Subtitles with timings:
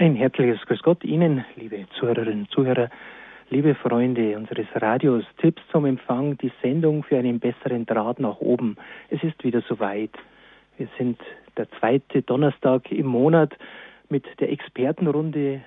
[0.00, 2.88] Ein herzliches Grüß Gott Ihnen, liebe Zuhörerinnen und Zuhörer,
[3.50, 5.24] liebe Freunde unseres Radios.
[5.36, 8.78] Tipps zum Empfang, die Sendung für einen besseren Draht nach oben.
[9.10, 10.12] Es ist wieder soweit.
[10.78, 11.20] Wir sind
[11.58, 13.52] der zweite Donnerstag im Monat
[14.08, 15.60] mit der Expertenrunde,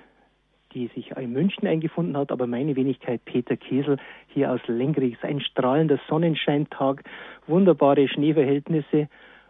[0.72, 5.16] die sich in München eingefunden hat, aber meine Wenigkeit Peter Kesel hier aus Lengrich.
[5.22, 7.04] Ein strahlender Sonnenscheintag,
[7.46, 9.06] wunderbare Schneeverhältnisse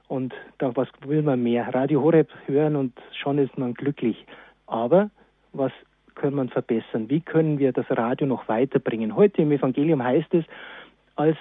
[0.08, 1.74] und da was will man mehr?
[1.74, 4.26] Radio Horeb hören und schon ist man glücklich.
[4.74, 5.10] Aber
[5.52, 5.70] was
[6.16, 7.08] können wir verbessern?
[7.08, 9.14] Wie können wir das Radio noch weiterbringen?
[9.14, 10.44] Heute im Evangelium heißt es,
[11.14, 11.36] als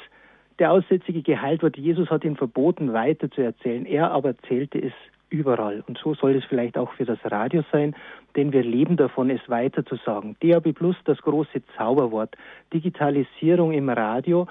[0.60, 3.88] der Aussätzige geheilt wurde, Jesus hat ihm verboten, weiter zu erzählen.
[3.88, 4.94] Er aber erzählte es
[5.30, 5.84] überall.
[5.88, 7.96] Und so soll es vielleicht auch für das Radio sein,
[8.36, 10.36] denn wir leben davon, es weiter zu sagen.
[10.42, 12.36] DAB Plus, das große Zauberwort.
[12.72, 14.48] Digitalisierung im Radio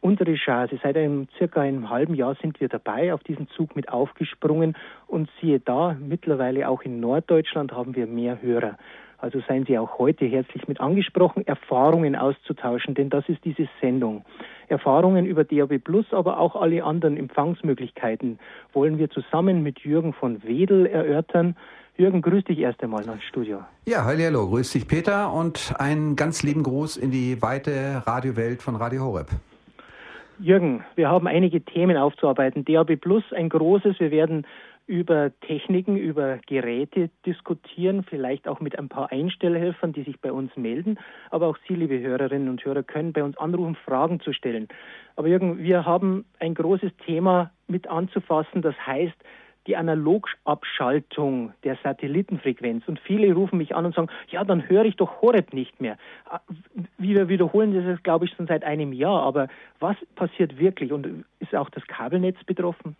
[0.00, 0.78] unsere Chance.
[0.82, 4.76] Seit einem circa einem halben Jahr sind wir dabei, auf diesen Zug mit aufgesprungen
[5.06, 8.76] und siehe da, mittlerweile auch in Norddeutschland haben wir mehr Hörer.
[9.20, 14.24] Also seien Sie auch heute herzlich mit angesprochen, Erfahrungen auszutauschen, denn das ist diese Sendung.
[14.68, 18.38] Erfahrungen über DAB Plus, aber auch alle anderen Empfangsmöglichkeiten
[18.72, 21.56] wollen wir zusammen mit Jürgen von Wedel erörtern.
[21.96, 23.64] Jürgen, grüß dich erst einmal ins Studio.
[23.86, 28.76] Ja, hallo, grüß dich Peter und einen ganz lieben Gruß in die weite Radiowelt von
[28.76, 29.30] Radio Horeb.
[30.40, 32.64] Jürgen, wir haben einige Themen aufzuarbeiten.
[32.64, 33.98] DAB Plus ein großes.
[33.98, 34.46] Wir werden
[34.86, 40.56] über Techniken, über Geräte diskutieren, vielleicht auch mit ein paar Einstellhelfern, die sich bei uns
[40.56, 40.98] melden.
[41.30, 44.68] Aber auch Sie, liebe Hörerinnen und Hörer, können bei uns anrufen, Fragen zu stellen.
[45.16, 48.62] Aber Jürgen, wir haben ein großes Thema mit anzufassen.
[48.62, 49.16] Das heißt,
[49.68, 52.88] die Analogabschaltung der Satellitenfrequenz.
[52.88, 55.96] Und viele rufen mich an und sagen, ja, dann höre ich doch Horeb nicht mehr.
[56.24, 56.40] Ah,
[56.96, 59.22] wir wiederholen das, glaube ich, schon seit einem Jahr.
[59.22, 60.90] Aber was passiert wirklich?
[60.90, 62.96] Und ist auch das Kabelnetz betroffen?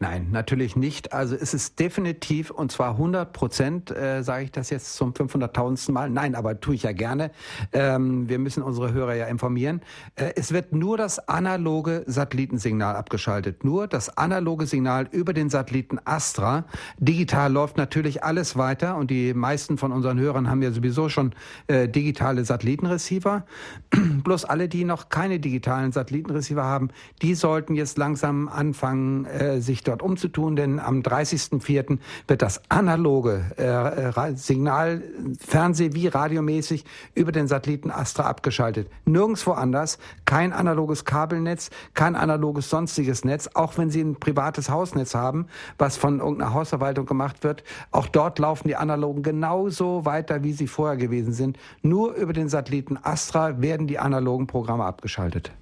[0.00, 1.12] Nein, natürlich nicht.
[1.12, 5.90] Also es ist definitiv und zwar 100 Prozent, äh, sage ich das jetzt zum 500.000.
[5.90, 6.08] Mal.
[6.08, 7.32] Nein, aber tue ich ja gerne.
[7.72, 9.80] Ähm, wir müssen unsere Hörer ja informieren.
[10.14, 13.64] Äh, es wird nur das analoge Satellitensignal abgeschaltet.
[13.64, 16.64] Nur das analoge Signal über den Satelliten Astra.
[16.98, 21.34] Digital läuft natürlich alles weiter und die meisten von unseren Hörern haben ja sowieso schon
[21.66, 23.44] äh, digitale Satellitenreceiver.
[24.22, 26.90] Bloß alle, die noch keine digitalen Satellitenreceiver haben,
[27.20, 31.98] die sollten jetzt langsam anfangen, äh, sich dort umzutun, denn am 30.04.
[32.26, 35.02] wird das analoge äh, äh, Signal,
[35.38, 36.84] Fernseh- wie radiomäßig,
[37.14, 38.88] über den Satelliten Astra abgeschaltet.
[39.04, 45.14] Nirgendwo anders, kein analoges Kabelnetz, kein analoges sonstiges Netz, auch wenn Sie ein privates Hausnetz
[45.14, 45.46] haben,
[45.78, 47.64] was von irgendeiner Hausverwaltung gemacht wird.
[47.90, 51.58] Auch dort laufen die analogen genauso weiter, wie sie vorher gewesen sind.
[51.82, 55.52] Nur über den Satelliten Astra werden die analogen Programme abgeschaltet.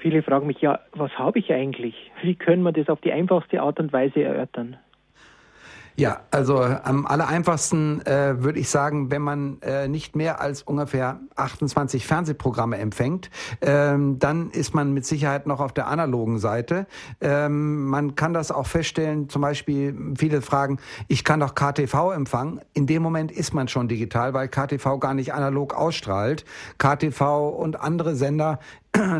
[0.00, 1.94] Viele fragen mich, ja, was habe ich eigentlich?
[2.22, 4.76] Wie können wir das auf die einfachste Art und Weise erörtern?
[5.98, 10.62] Ja, also am aller einfachsten äh, würde ich sagen, wenn man äh, nicht mehr als
[10.62, 13.30] ungefähr 28 Fernsehprogramme empfängt,
[13.62, 16.86] ähm, dann ist man mit Sicherheit noch auf der analogen Seite.
[17.22, 22.60] Ähm, man kann das auch feststellen, zum Beispiel viele fragen, ich kann doch KTV empfangen.
[22.74, 26.44] In dem Moment ist man schon digital, weil KTV gar nicht analog ausstrahlt.
[26.76, 28.58] KTV und andere Sender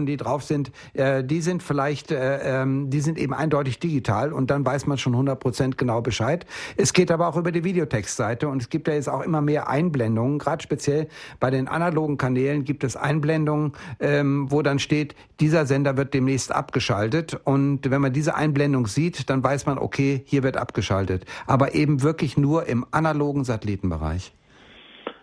[0.06, 4.50] die drauf sind, äh, die sind vielleicht, äh, ähm, die sind eben eindeutig digital und
[4.50, 6.47] dann weiß man schon 100 Prozent genau Bescheid.
[6.76, 9.69] Es geht aber auch über die Videotextseite und es gibt ja jetzt auch immer mehr
[9.69, 11.09] Einblendungen, gerade speziell
[11.41, 16.53] bei den analogen Kanälen gibt es Einblendungen, ähm, wo dann steht, dieser Sender wird demnächst
[16.53, 21.75] abgeschaltet und wenn man diese Einblendung sieht, dann weiß man, okay, hier wird abgeschaltet, aber
[21.75, 24.32] eben wirklich nur im analogen Satellitenbereich.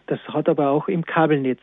[0.07, 1.61] Das hat aber auch im Kabelnetz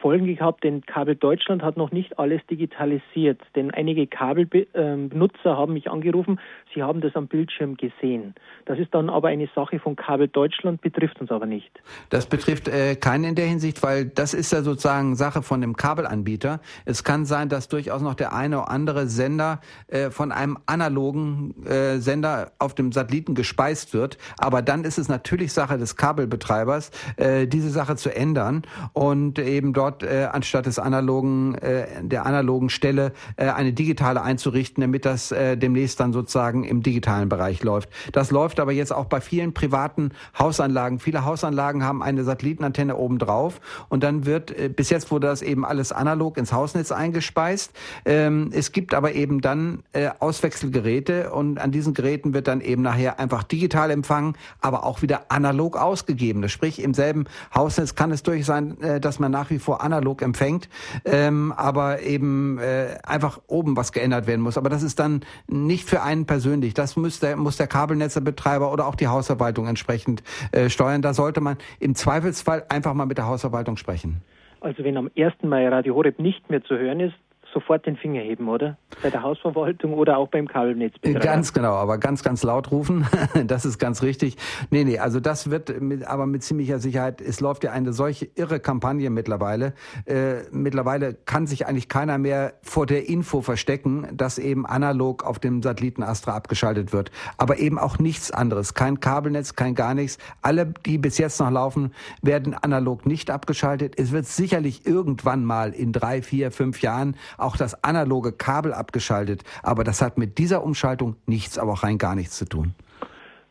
[0.00, 3.40] Folgen gehabt, denn Kabel Deutschland hat noch nicht alles digitalisiert.
[3.56, 6.38] Denn einige Kabelbenutzer haben mich angerufen,
[6.74, 8.34] sie haben das am Bildschirm gesehen.
[8.66, 11.70] Das ist dann aber eine Sache von Kabel Deutschland, betrifft uns aber nicht.
[12.10, 15.76] Das betrifft äh, keinen in der Hinsicht, weil das ist ja sozusagen Sache von dem
[15.76, 16.60] Kabelanbieter.
[16.84, 21.54] Es kann sein, dass durchaus noch der eine oder andere Sender äh, von einem analogen
[21.66, 24.18] äh, Sender auf dem Satelliten gespeist wird.
[24.38, 29.72] Aber dann ist es natürlich Sache des Kabelbetreibers, äh, diese Sache zu ändern und eben
[29.78, 35.30] dort äh, anstatt des analogen äh, der analogen Stelle äh, eine digitale einzurichten, damit das
[35.30, 37.88] äh, demnächst dann sozusagen im digitalen Bereich läuft.
[38.12, 40.98] Das läuft aber jetzt auch bei vielen privaten Hausanlagen.
[40.98, 45.42] Viele Hausanlagen haben eine Satellitenantenne oben drauf und dann wird äh, bis jetzt wurde das
[45.42, 47.72] eben alles analog ins Hausnetz eingespeist.
[48.04, 52.82] Ähm, es gibt aber eben dann äh, Auswechselgeräte und an diesen Geräten wird dann eben
[52.82, 56.48] nachher einfach digital empfangen, aber auch wieder analog ausgegeben.
[56.48, 59.82] Sprich im selben Hausnetz kann es durch sein, äh, dass man nach wie vor vor
[59.82, 60.66] analog empfängt,
[61.04, 64.56] ähm, aber eben äh, einfach oben was geändert werden muss.
[64.56, 66.72] Aber das ist dann nicht für einen persönlich.
[66.72, 70.22] Das muss der, muss der Kabelnetzebetreiber oder auch die Hausverwaltung entsprechend
[70.52, 71.02] äh, steuern.
[71.02, 74.22] Da sollte man im Zweifelsfall einfach mal mit der Hausverwaltung sprechen.
[74.62, 75.34] Also wenn am 1.
[75.42, 77.14] Mai Radio Horeb nicht mehr zu hören ist,
[77.58, 78.78] sofort den Finger heben, oder?
[79.02, 81.18] Bei der Hausverwaltung oder auch beim Kabelnetzbetreiber.
[81.18, 83.06] Ganz genau, aber ganz, ganz laut rufen.
[83.46, 84.36] das ist ganz richtig.
[84.70, 88.26] Nee, nee, also das wird mit, aber mit ziemlicher Sicherheit, es läuft ja eine solche
[88.36, 89.74] irre Kampagne mittlerweile.
[90.04, 95.38] Äh, mittlerweile kann sich eigentlich keiner mehr vor der Info verstecken, dass eben analog auf
[95.38, 97.10] dem Satelliten Astra abgeschaltet wird.
[97.38, 98.74] Aber eben auch nichts anderes.
[98.74, 100.18] Kein Kabelnetz, kein gar nichts.
[100.42, 103.98] Alle, die bis jetzt noch laufen, werden analog nicht abgeschaltet.
[103.98, 109.44] Es wird sicherlich irgendwann mal in drei, vier, fünf Jahren auch das analoge Kabel abgeschaltet.
[109.62, 112.74] Aber das hat mit dieser Umschaltung nichts, aber auch rein gar nichts zu tun.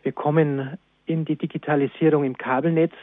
[0.04, 2.94] Wir kommen in die Digitalisierung im Kabelnetz.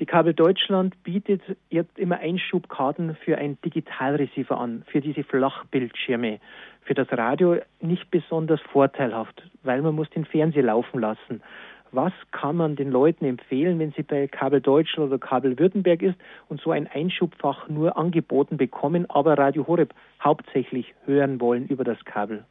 [0.00, 6.40] Die Kabel Deutschland bietet jetzt immer Einschubkarten für ein Digitalreceiver an, für diese Flachbildschirme.
[6.84, 11.42] Für das Radio nicht besonders vorteilhaft, weil man muss den Fernseher laufen lassen
[11.92, 16.16] was kann man den Leuten empfehlen, wenn sie bei Kabel Deutschland oder Kabel Württemberg ist
[16.48, 22.02] und so ein Einschubfach nur angeboten bekommen, aber Radio Horeb hauptsächlich hören wollen über das
[22.04, 22.44] Kabel?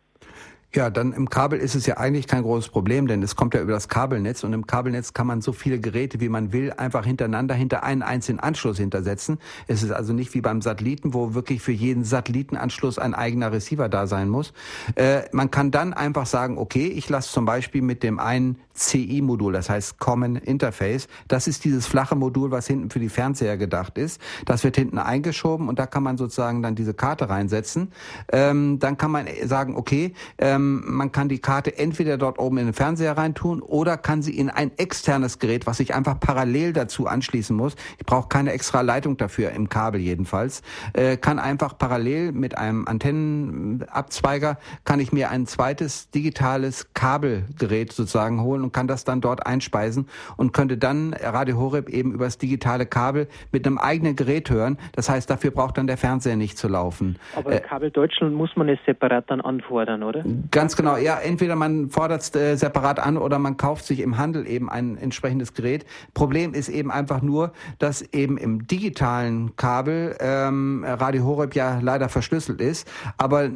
[0.73, 3.61] Ja, dann im Kabel ist es ja eigentlich kein großes Problem, denn es kommt ja
[3.61, 7.05] über das Kabelnetz und im Kabelnetz kann man so viele Geräte, wie man will, einfach
[7.05, 9.37] hintereinander hinter einen einzelnen Anschluss hintersetzen.
[9.67, 13.89] Es ist also nicht wie beim Satelliten, wo wirklich für jeden Satellitenanschluss ein eigener Receiver
[13.89, 14.53] da sein muss.
[14.95, 19.53] Äh, man kann dann einfach sagen, okay, ich lasse zum Beispiel mit dem einen CI-Modul,
[19.53, 23.97] das heißt Common Interface, das ist dieses flache Modul, was hinten für die Fernseher gedacht
[23.97, 24.21] ist.
[24.45, 27.91] Das wird hinten eingeschoben und da kann man sozusagen dann diese Karte reinsetzen.
[28.31, 32.65] Ähm, dann kann man sagen, okay, ähm, man kann die Karte entweder dort oben in
[32.65, 37.07] den Fernseher reintun oder kann sie in ein externes Gerät, was ich einfach parallel dazu
[37.07, 37.75] anschließen muss.
[37.97, 40.61] Ich brauche keine extra Leitung dafür, im Kabel jedenfalls.
[40.93, 48.41] Äh, kann einfach parallel mit einem Antennenabzweiger, kann ich mir ein zweites digitales Kabelgerät sozusagen
[48.41, 50.07] holen und kann das dann dort einspeisen
[50.37, 54.77] und könnte dann Radio Horeb eben übers digitale Kabel mit einem eigenen Gerät hören.
[54.93, 57.17] Das heißt, dafür braucht dann der Fernseher nicht zu laufen.
[57.35, 60.23] Aber äh, Kabel Deutschland muss man es separat dann anfordern, oder?
[60.51, 64.17] Ganz genau, ja, entweder man fordert es äh, separat an oder man kauft sich im
[64.17, 65.85] Handel eben ein entsprechendes Gerät.
[66.13, 72.07] Problem ist eben einfach nur, dass eben im digitalen Kabel ähm, Radio Horeb ja leider
[72.07, 72.89] verschlüsselt ist.
[73.17, 73.49] Aber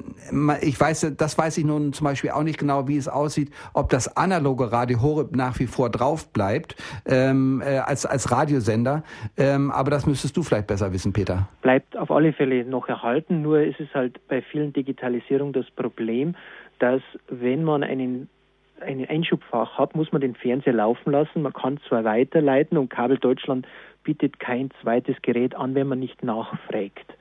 [0.62, 3.90] ich weiß, das weiß ich nun zum Beispiel auch nicht genau, wie es aussieht, ob
[3.90, 6.76] das analoge Radio Horeb nach wie vor drauf bleibt
[7.06, 9.04] ähm, äh, als, als Radiosender.
[9.38, 11.48] Ähm, aber das müsstest du vielleicht besser wissen, Peter.
[11.62, 16.36] Bleibt auf alle Fälle noch erhalten, nur ist es halt bei vielen Digitalisierungen das Problem,
[16.80, 18.30] dass wenn man einen
[18.82, 21.42] ein Einschubfach hat, muss man den Fernseher laufen lassen.
[21.42, 23.66] Man kann zwar weiterleiten und Kabel Deutschland
[24.04, 27.16] bietet kein zweites Gerät an, wenn man nicht nachfragt.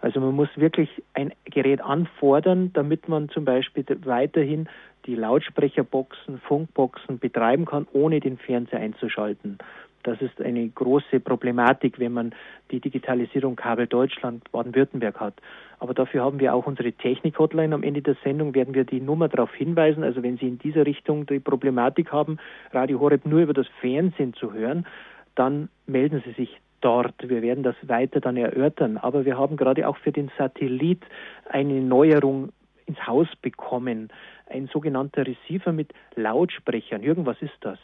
[0.00, 4.68] Also man muss wirklich ein Gerät anfordern, damit man zum Beispiel weiterhin
[5.06, 9.58] die Lautsprecherboxen, Funkboxen betreiben kann, ohne den Fernseher einzuschalten.
[10.04, 12.34] Das ist eine große Problematik, wenn man
[12.70, 15.34] die Digitalisierung Kabel Deutschland Baden-Württemberg hat.
[15.78, 17.74] Aber dafür haben wir auch unsere Technik-Hotline.
[17.74, 20.04] Am Ende der Sendung werden wir die Nummer darauf hinweisen.
[20.04, 22.38] Also wenn Sie in dieser Richtung die Problematik haben,
[22.72, 24.86] Radio Horeb nur über das Fernsehen zu hören,
[25.34, 27.14] dann melden Sie sich dort.
[27.26, 28.98] Wir werden das weiter dann erörtern.
[28.98, 31.00] Aber wir haben gerade auch für den Satellit
[31.48, 32.52] eine Neuerung
[32.86, 34.10] ins Haus bekommen.
[34.46, 37.02] Ein sogenannter Receiver mit Lautsprechern.
[37.02, 37.78] Jürgen, was ist das?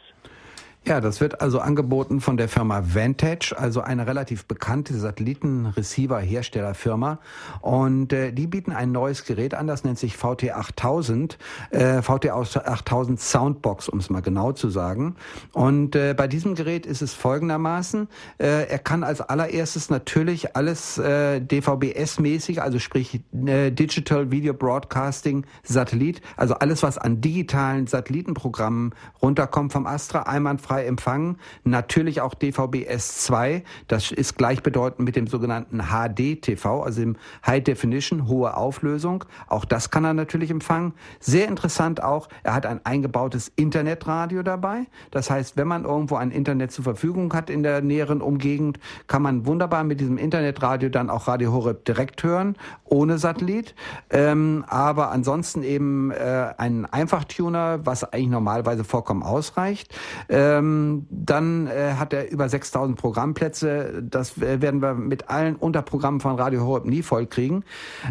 [0.83, 7.19] Ja, das wird also angeboten von der Firma Vantage, also eine relativ bekannte Satelliten-Receiver-Herstellerfirma.
[7.61, 11.37] Und äh, die bieten ein neues Gerät an, das nennt sich VT8000,
[11.69, 15.17] äh, VT8000 Soundbox, um es mal genau zu sagen.
[15.53, 18.07] Und äh, bei diesem Gerät ist es folgendermaßen,
[18.39, 25.45] äh, er kann als allererstes natürlich alles äh, DVB-S-mäßig, also sprich äh, Digital Video Broadcasting
[25.61, 31.37] Satellit, also alles, was an digitalen Satellitenprogrammen runterkommt vom Astra, einwandfrei kostenfrei empfangen.
[31.63, 33.63] Natürlich auch DVB S2.
[33.87, 39.25] Das ist gleichbedeutend mit dem sogenannten HD-TV, also dem High Definition, hohe Auflösung.
[39.47, 40.93] Auch das kann er natürlich empfangen.
[41.19, 44.87] Sehr interessant auch, er hat ein eingebautes Internetradio dabei.
[45.11, 49.21] Das heißt, wenn man irgendwo ein Internet zur Verfügung hat in der näheren Umgegend, kann
[49.21, 53.75] man wunderbar mit diesem Internetradio dann auch Radio Horeb direkt hören, ohne Satellit.
[54.09, 59.93] Ähm, aber ansonsten eben äh, ein Einfachtuner, was eigentlich normalerweise vollkommen ausreicht.
[60.29, 64.03] Ähm, Ähm, dann äh, hat er über 6000 Programmplätze.
[64.03, 67.63] Das äh, werden wir mit allen Unterprogrammen von Radio Horeb nie vollkriegen.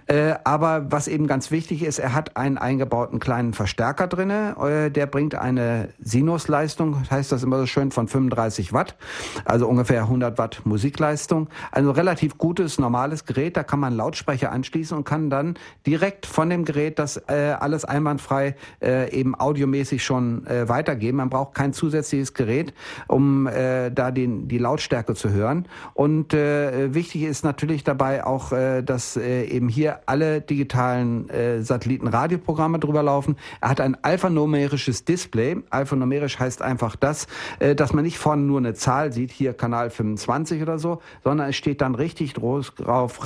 [0.07, 4.57] Äh, aber was eben ganz wichtig ist, er hat einen eingebauten kleinen Verstärker drinne.
[4.61, 8.97] Äh, der bringt eine Sinusleistung, heißt das immer so schön, von 35 Watt.
[9.45, 11.49] Also ungefähr 100 Watt Musikleistung.
[11.71, 13.57] Also relativ gutes, normales Gerät.
[13.57, 15.54] Da kann man Lautsprecher anschließen und kann dann
[15.87, 21.19] direkt von dem Gerät das äh, alles einwandfrei äh, eben audiomäßig schon weitergeben.
[21.19, 22.73] Man braucht kein zusätzliches Gerät,
[23.06, 25.66] um äh, da den, die Lautstärke zu hören.
[25.92, 31.61] Und äh, wichtig ist natürlich dabei auch, äh, dass äh, eben hier alle digitalen äh,
[31.62, 33.37] Satellitenradioprogramme drüber laufen.
[33.61, 35.59] Er hat ein alphanumerisches Display.
[35.68, 37.26] Alphanumerisch heißt einfach das,
[37.59, 41.50] äh, dass man nicht vorne nur eine Zahl sieht, hier Kanal 25 oder so, sondern
[41.50, 42.73] es steht dann richtig drauf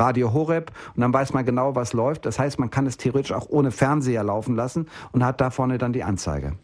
[0.01, 2.27] Radio Horeb und dann weiß man genau, was läuft.
[2.27, 5.79] Das heißt, man kann es theoretisch auch ohne Fernseher laufen lassen und hat da vorne
[5.79, 6.55] dann die Anzeige.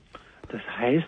[0.50, 1.07] Das heißt,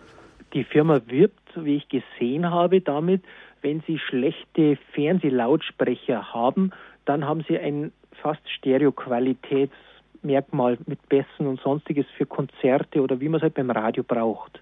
[0.52, 3.22] die Firma wirbt, wie ich gesehen habe, damit,
[3.62, 6.72] wenn sie schlechte Fernsehlautsprecher haben,
[7.04, 7.90] dann haben sie ein
[8.22, 14.02] fast Stereoqualitätsmerkmal mit Bässen und sonstiges für Konzerte oder wie man es halt beim Radio
[14.02, 14.60] braucht.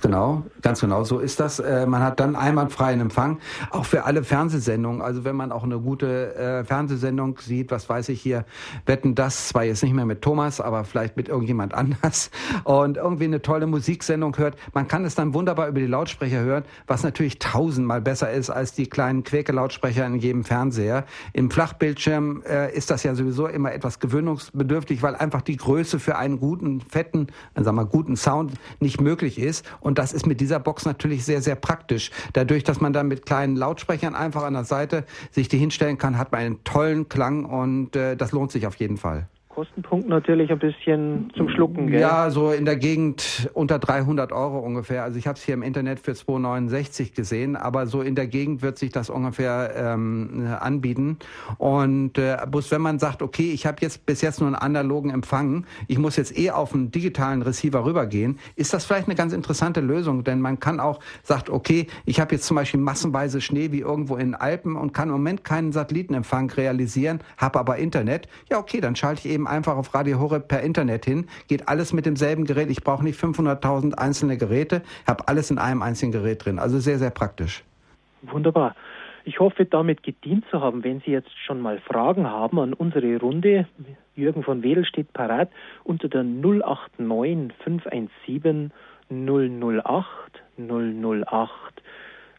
[0.00, 1.58] Genau, ganz genau so ist das.
[1.58, 3.38] Äh, man hat dann einwandfreien Empfang,
[3.70, 5.02] auch für alle Fernsehsendungen.
[5.02, 8.44] Also wenn man auch eine gute äh, Fernsehsendung sieht, was weiß ich hier,
[8.86, 12.30] wetten das, zwar jetzt nicht mehr mit Thomas, aber vielleicht mit irgendjemand anders
[12.64, 16.64] und irgendwie eine tolle Musiksendung hört, man kann es dann wunderbar über die Lautsprecher hören,
[16.86, 21.04] was natürlich tausendmal besser ist als die kleinen Quäke-Lautsprecher in jedem Fernseher.
[21.32, 26.16] Im Flachbildschirm äh, ist das ja sowieso immer etwas gewöhnungsbedürftig, weil einfach die Größe für
[26.16, 29.66] einen guten, fetten, sagen wir mal, guten Sound nicht möglich ist.
[29.80, 32.10] Und das ist mit dieser Box natürlich sehr, sehr praktisch.
[32.32, 36.18] Dadurch, dass man dann mit kleinen Lautsprechern einfach an der Seite sich die hinstellen kann,
[36.18, 39.28] hat man einen tollen Klang und äh, das lohnt sich auf jeden Fall.
[39.50, 42.00] Kostenpunkt natürlich ein bisschen zum Schlucken, gell?
[42.00, 45.02] Ja, so in der Gegend unter 300 Euro ungefähr.
[45.02, 48.62] Also ich habe es hier im Internet für 2,69 gesehen, aber so in der Gegend
[48.62, 51.18] wird sich das ungefähr ähm, anbieten.
[51.58, 55.10] Und äh, bloß wenn man sagt, okay, ich habe jetzt bis jetzt nur einen analogen
[55.10, 59.32] Empfang, ich muss jetzt eh auf einen digitalen Receiver rübergehen, ist das vielleicht eine ganz
[59.32, 63.72] interessante Lösung, denn man kann auch sagt, okay, ich habe jetzt zum Beispiel massenweise Schnee
[63.72, 68.28] wie irgendwo in den Alpen und kann im Moment keinen Satellitenempfang realisieren, habe aber Internet.
[68.48, 71.92] Ja, okay, dann schalte ich eben einfach auf Radio Horeb per Internet hin, geht alles
[71.92, 72.70] mit demselben Gerät.
[72.70, 76.58] Ich brauche nicht 500.000 einzelne Geräte, habe alles in einem einzigen Gerät drin.
[76.58, 77.64] Also sehr, sehr praktisch.
[78.22, 78.74] Wunderbar.
[79.24, 80.82] Ich hoffe, damit gedient zu haben.
[80.82, 83.66] Wenn Sie jetzt schon mal Fragen haben an unsere Runde,
[84.16, 85.50] Jürgen von Wedel steht parat
[85.84, 88.72] unter der 089 517
[89.10, 90.06] 008
[90.56, 91.82] 008.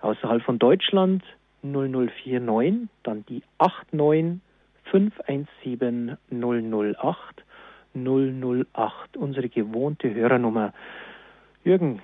[0.01, 1.23] Außerhalb von Deutschland
[1.63, 4.39] 0049, dann die 89
[4.85, 7.43] 517 008
[7.93, 10.73] 008, unsere gewohnte Hörernummer.
[11.63, 12.01] Jürgen,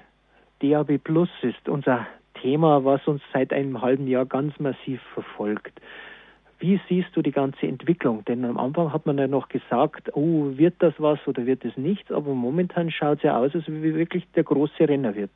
[0.61, 2.07] DAB Plus ist unser
[2.41, 5.79] Thema, was uns seit einem halben Jahr ganz massiv verfolgt.
[6.59, 8.25] Wie siehst du die ganze Entwicklung?
[8.25, 11.77] Denn am Anfang hat man ja noch gesagt, oh, wird das was oder wird es
[11.77, 12.11] nichts?
[12.11, 15.31] Aber momentan schaut es ja aus, als wie wirklich der große Renner wird.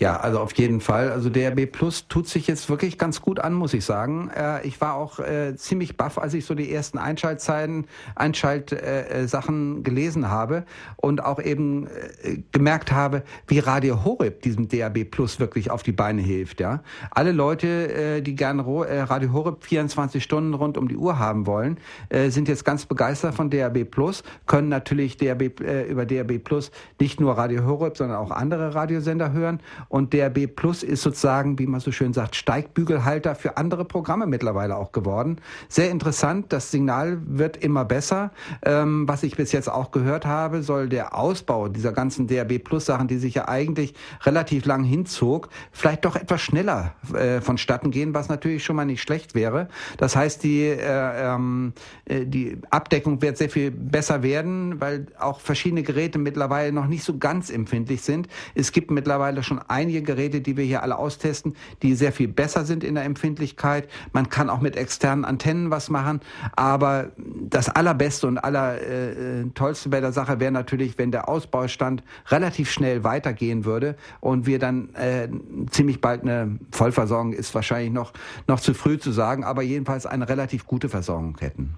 [0.00, 1.12] Ja, also auf jeden Fall.
[1.12, 4.30] Also DRB Plus tut sich jetzt wirklich ganz gut an, muss ich sagen.
[4.34, 9.82] Äh, ich war auch äh, ziemlich baff, als ich so die ersten Einschaltzeiten, Einschaltsachen äh,
[9.82, 10.64] gelesen habe
[10.96, 15.92] und auch eben äh, gemerkt habe, wie Radio Horeb diesem DRB Plus wirklich auf die
[15.92, 16.60] Beine hilft.
[16.60, 21.18] Ja, alle Leute, äh, die gerne äh, Radio Horeb 24 Stunden rund um die Uhr
[21.18, 21.76] haben wollen,
[22.08, 27.20] äh, sind jetzt ganz begeistert von DRB Plus, können natürlich äh, über DRB Plus nicht
[27.20, 29.60] nur Radio Horeb, sondern auch andere Radiosender hören
[29.90, 34.76] und DRB Plus ist sozusagen, wie man so schön sagt, Steigbügelhalter für andere Programme mittlerweile
[34.76, 35.40] auch geworden.
[35.68, 38.30] Sehr interessant, das Signal wird immer besser.
[38.64, 42.86] Ähm, was ich bis jetzt auch gehört habe, soll der Ausbau dieser ganzen DRB Plus
[42.86, 48.14] Sachen, die sich ja eigentlich relativ lang hinzog, vielleicht doch etwas schneller äh, vonstatten gehen,
[48.14, 49.66] was natürlich schon mal nicht schlecht wäre.
[49.96, 51.72] Das heißt, die, äh, ähm,
[52.04, 57.02] äh, die Abdeckung wird sehr viel besser werden, weil auch verschiedene Geräte mittlerweile noch nicht
[57.02, 58.28] so ganz empfindlich sind.
[58.54, 62.28] Es gibt mittlerweile schon ein einige Geräte, die wir hier alle austesten, die sehr viel
[62.28, 63.88] besser sind in der Empfindlichkeit.
[64.12, 66.20] Man kann auch mit externen Antennen was machen.
[66.54, 72.70] Aber das Allerbeste und Allertollste äh, bei der Sache wäre natürlich, wenn der Ausbaustand relativ
[72.70, 75.28] schnell weitergehen würde und wir dann äh,
[75.70, 78.12] ziemlich bald eine Vollversorgung ist wahrscheinlich noch,
[78.46, 81.74] noch zu früh zu sagen, aber jedenfalls eine relativ gute Versorgung hätten.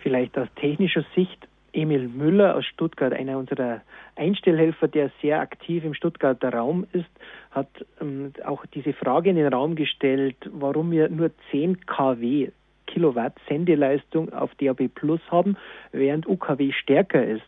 [0.00, 3.80] Vielleicht aus technischer Sicht Emil Müller aus Stuttgart, einer unserer
[4.16, 7.08] Einstellhelfer, der sehr aktiv im Stuttgarter Raum ist,
[7.50, 7.68] hat
[8.00, 12.50] ähm, auch diese Frage in den Raum gestellt, warum wir nur 10 kW
[12.86, 15.56] Kilowatt Sendeleistung auf DAB Plus haben,
[15.92, 17.46] während UKW stärker ist.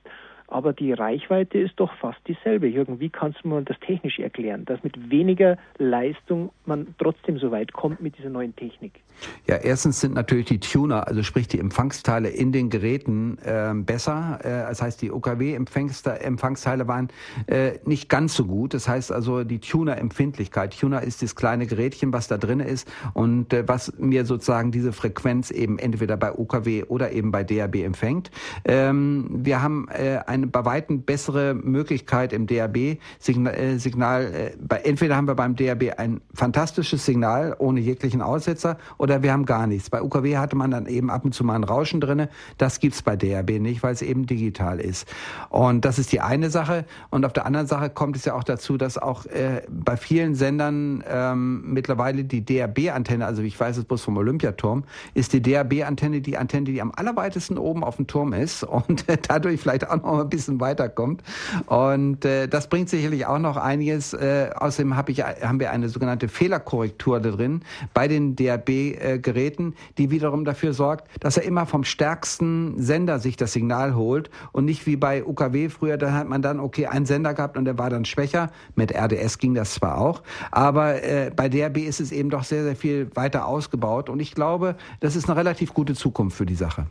[0.48, 2.66] Aber die Reichweite ist doch fast dieselbe.
[2.66, 7.50] Jürgen, wie kannst du mir das technisch erklären, dass mit weniger Leistung man trotzdem so
[7.50, 9.00] weit kommt mit dieser neuen Technik?
[9.46, 14.40] Ja, erstens sind natürlich die Tuner, also sprich die Empfangsteile in den Geräten äh, besser.
[14.42, 17.08] Äh, das heißt, die OKW-Empfangsteile waren
[17.46, 18.74] äh, nicht ganz so gut.
[18.74, 20.78] Das heißt also die Tuner-Empfindlichkeit.
[20.78, 24.92] Tuner ist das kleine Gerätchen, was da drin ist und äh, was mir sozusagen diese
[24.92, 28.30] Frequenz eben entweder bei OKW oder eben bei DAB empfängt.
[28.64, 33.54] Ähm, wir haben äh, bei weitem bessere Möglichkeit im DAB-Signal.
[33.54, 38.78] Äh, Signal, äh, bei, entweder haben wir beim DAB ein fantastisches Signal ohne jeglichen Aussetzer
[38.98, 39.90] oder wir haben gar nichts.
[39.90, 42.28] Bei UKW hatte man dann eben ab und zu mal ein Rauschen drinne.
[42.58, 45.06] Das gibt's bei DAB nicht, weil es eben digital ist.
[45.50, 46.84] Und das ist die eine Sache.
[47.10, 50.34] Und auf der anderen Sache kommt es ja auch dazu, dass auch äh, bei vielen
[50.34, 54.84] Sendern ähm, mittlerweile die DAB-Antenne, also ich weiß es bloß vom Olympiaturm,
[55.14, 59.60] ist die DAB-Antenne die Antenne, die am allerweitesten oben auf dem Turm ist und dadurch
[59.60, 61.22] vielleicht auch noch ein bisschen weiterkommt.
[61.66, 64.12] Und äh, das bringt sicherlich auch noch einiges.
[64.14, 67.62] Äh, außerdem hab ich, haben wir eine sogenannte Fehlerkorrektur da drin
[67.92, 73.52] bei den DAB-Geräten, die wiederum dafür sorgt, dass er immer vom stärksten Sender sich das
[73.52, 77.34] Signal holt und nicht wie bei UKW früher, da hat man dann, okay, einen Sender
[77.34, 78.50] gehabt und der war dann schwächer.
[78.74, 82.64] Mit RDS ging das zwar auch, aber äh, bei DAB ist es eben doch sehr,
[82.64, 86.54] sehr viel weiter ausgebaut und ich glaube, das ist eine relativ gute Zukunft für die
[86.54, 86.86] Sache.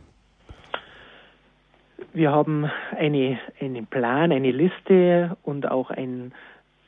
[2.14, 6.30] Wir haben eine, einen Plan, eine Liste und auch ein,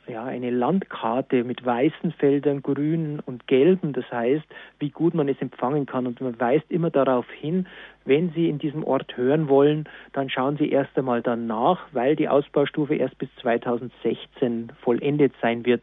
[0.07, 3.93] ja, eine Landkarte mit weißen Feldern, grünen und gelben.
[3.93, 4.45] Das heißt,
[4.79, 6.07] wie gut man es empfangen kann.
[6.07, 7.67] Und man weist immer darauf hin,
[8.05, 12.29] wenn Sie in diesem Ort hören wollen, dann schauen Sie erst einmal danach, weil die
[12.29, 15.83] Ausbaustufe erst bis 2016 vollendet sein wird.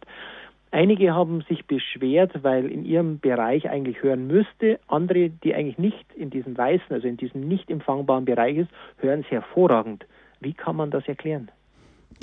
[0.74, 4.80] Einige haben sich beschwert, weil in ihrem Bereich eigentlich hören müsste.
[4.88, 9.20] Andere, die eigentlich nicht in diesem weißen, also in diesem nicht empfangbaren Bereich ist, hören
[9.20, 10.08] es hervorragend.
[10.39, 11.51] Wie kann man das erklären?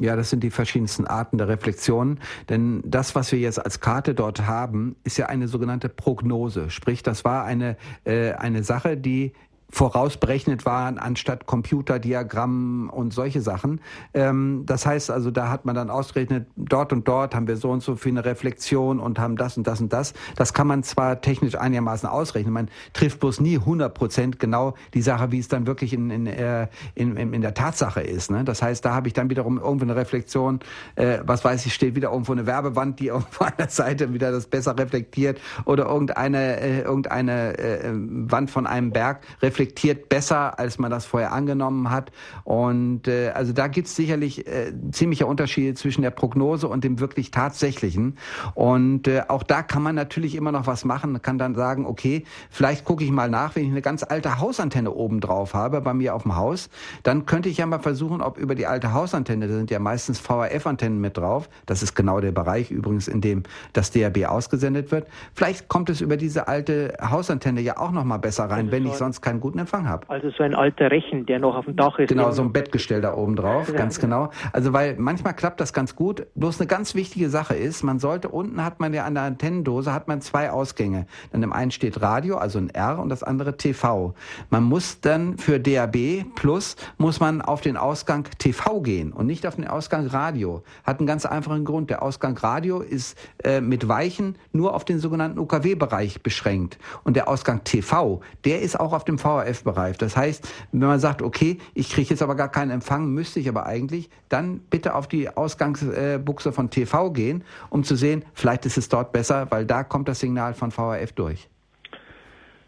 [0.01, 2.19] Ja, das sind die verschiedensten Arten der Reflexion.
[2.49, 6.71] Denn das, was wir jetzt als Karte dort haben, ist ja eine sogenannte Prognose.
[6.71, 9.33] Sprich, das war eine, äh, eine Sache, die
[9.71, 13.81] vorausberechnet waren anstatt Computerdiagrammen und solche Sachen.
[14.15, 17.71] Ähm, das heißt also, da hat man dann ausgerechnet, dort und dort haben wir so
[17.71, 20.13] und so viel eine Reflexion und haben das und das und das.
[20.37, 25.03] Das kann man zwar technisch einigermaßen ausrechnen, man trifft bloß nie 100 Prozent genau die
[25.03, 28.31] Sache, wie es dann wirklich in, in, äh, in, in der Tatsache ist.
[28.31, 28.45] Ne?
[28.45, 30.61] Das heißt, da habe ich dann wiederum irgendwo eine Reflexion,
[30.97, 33.25] äh, was weiß ich, steht wieder irgendwo eine Werbewand, die an
[33.59, 39.21] der Seite wieder das besser reflektiert oder irgendeine, äh, irgendeine äh, Wand von einem Berg
[39.41, 42.11] reflektiert reflektiert besser, als man das vorher angenommen hat.
[42.45, 46.99] Und äh, also da gibt es sicherlich äh, ziemliche Unterschiede zwischen der Prognose und dem
[46.99, 48.17] wirklich tatsächlichen.
[48.55, 51.13] Und äh, auch da kann man natürlich immer noch was machen.
[51.13, 54.39] Man kann dann sagen, okay, vielleicht gucke ich mal nach, wenn ich eine ganz alte
[54.39, 56.71] Hausantenne oben drauf habe bei mir auf dem Haus,
[57.03, 60.19] dann könnte ich ja mal versuchen, ob über die alte Hausantenne, da sind ja meistens
[60.21, 63.43] VHF-Antennen mit drauf, das ist genau der Bereich übrigens, in dem
[63.75, 68.19] das DAB ausgesendet wird, vielleicht kommt es über diese alte Hausantenne ja auch noch mal
[68.19, 70.09] besser rein, wenn ich sonst keinen guten guten Empfang habe.
[70.09, 72.09] Also so ein alter Rechen, der noch auf dem Dach ist.
[72.09, 74.31] Genau, so ein Bettgestell da oben drauf, ganz genau.
[74.53, 76.27] Also weil manchmal klappt das ganz gut.
[76.37, 79.93] Bloß eine ganz wichtige Sache ist, man sollte, unten hat man ja an der Antennendose,
[79.93, 81.07] hat man zwei Ausgänge.
[81.33, 84.15] Dann im einen steht Radio, also ein R und das andere TV.
[84.51, 89.47] Man muss dann für DAB Plus, muss man auf den Ausgang TV gehen und nicht
[89.47, 90.63] auf den Ausgang Radio.
[90.85, 91.91] Hat einen ganz einfachen Grund.
[91.91, 96.79] Der Ausgang Radio ist äh, mit Weichen nur auf den sogenannten UKW-Bereich beschränkt.
[97.03, 99.99] Und der Ausgang TV, der ist auch auf dem VR VHF-Bereich.
[99.99, 103.49] Das heißt, wenn man sagt, okay, ich kriege jetzt aber gar keinen Empfang, müsste ich
[103.49, 108.79] aber eigentlich, dann bitte auf die Ausgangsbuchse von TV gehen, um zu sehen, vielleicht ist
[108.79, 111.49] es dort besser, weil da kommt das Signal von VHF durch.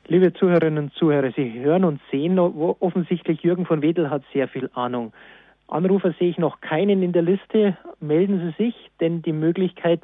[0.08, 4.68] Liebe Zuhörerinnen und Zuhörer, Sie hören und sehen offensichtlich, Jürgen von Wedel hat sehr viel
[4.74, 5.12] Ahnung.
[5.68, 7.78] Anrufer sehe ich noch keinen in der Liste.
[8.00, 10.02] Melden Sie sich, denn die Möglichkeit,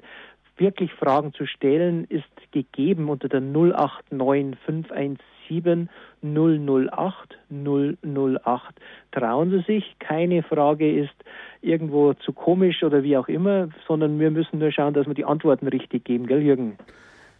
[0.57, 5.89] wirklich Fragen zu stellen, ist gegeben unter der 089 517
[6.23, 8.75] 008 008.
[9.13, 11.15] Trauen Sie sich, keine Frage ist
[11.61, 15.25] irgendwo zu komisch oder wie auch immer, sondern wir müssen nur schauen, dass wir die
[15.25, 16.79] Antworten richtig geben, gell Jürgen?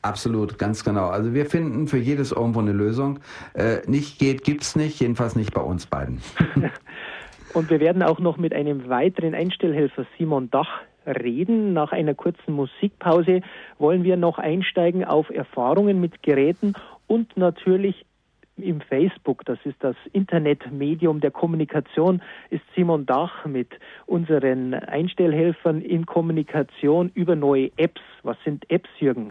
[0.03, 1.09] Absolut, ganz genau.
[1.09, 3.19] Also wir finden für jedes irgendwo eine Lösung.
[3.55, 6.21] Äh, nicht geht, gibt's nicht, jedenfalls nicht bei uns beiden.
[7.55, 10.69] Und wir werden auch noch mit einem weiteren Einstellhelfer Simon Dach
[11.07, 11.73] reden.
[11.73, 13.41] Nach einer kurzen Musikpause
[13.79, 16.75] wollen wir noch einsteigen auf Erfahrungen mit Geräten
[17.07, 18.05] und natürlich
[18.63, 23.69] im Facebook, das ist das Internetmedium der Kommunikation, ist Simon Dach mit
[24.07, 28.01] unseren Einstellhelfern in Kommunikation über neue Apps.
[28.23, 29.29] Was sind Apps, Jürgen?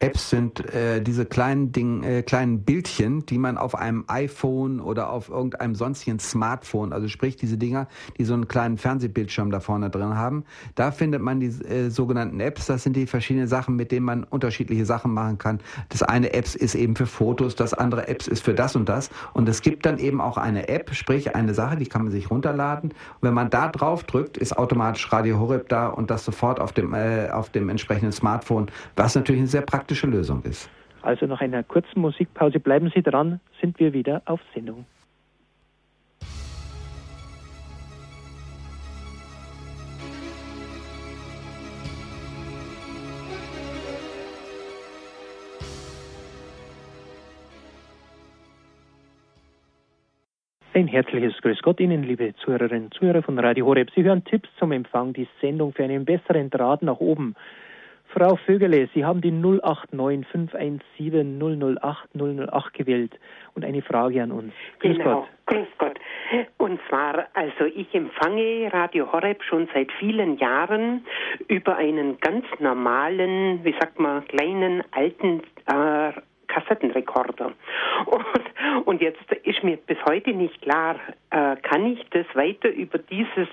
[0.00, 5.10] Apps sind äh, diese kleinen Ding, äh, kleinen Bildchen, die man auf einem iPhone oder
[5.10, 7.86] auf irgendeinem sonstigen Smartphone, also sprich diese Dinger,
[8.16, 12.40] die so einen kleinen Fernsehbildschirm da vorne drin haben, da findet man die äh, sogenannten
[12.40, 12.64] Apps.
[12.64, 15.60] Das sind die verschiedenen Sachen, mit denen man unterschiedliche Sachen machen kann.
[15.90, 19.10] Das eine Apps ist eben für Fotos, das andere Apps ist für das und das.
[19.34, 22.30] Und es gibt dann eben auch eine App, sprich eine Sache, die kann man sich
[22.30, 22.90] runterladen.
[22.92, 26.72] Und wenn man da drauf drückt, ist automatisch Radio Horeb da und das sofort auf
[26.72, 30.70] dem äh, auf dem entsprechenden Smartphone, was natürlich eine sehr praktische praktische Lösung ist.
[31.02, 34.84] Also nach einer kurzen Musikpause bleiben Sie dran, sind wir wieder auf Sendung.
[50.72, 53.90] Ein herzliches Grüß Gott Ihnen, liebe Zuhörerinnen und Zuhörer von Radio Horeb.
[53.96, 57.34] Sie hören Tipps zum Empfang, die Sendung für einen besseren Draht nach oben.
[58.12, 63.12] Frau Vögele, Sie haben die 089 517 008 008 gewählt
[63.54, 64.52] und eine Frage an uns.
[64.80, 65.28] Grüß genau, Gott.
[65.46, 65.98] grüß Gott.
[66.58, 71.04] Und zwar, also ich empfange Radio Horeb schon seit vielen Jahren
[71.48, 76.12] über einen ganz normalen, wie sagt man, kleinen alten äh,
[76.52, 77.52] Kassettenrekorder.
[78.06, 80.96] Und, und jetzt ist mir bis heute nicht klar,
[81.30, 83.48] äh, kann ich das weiter über dieses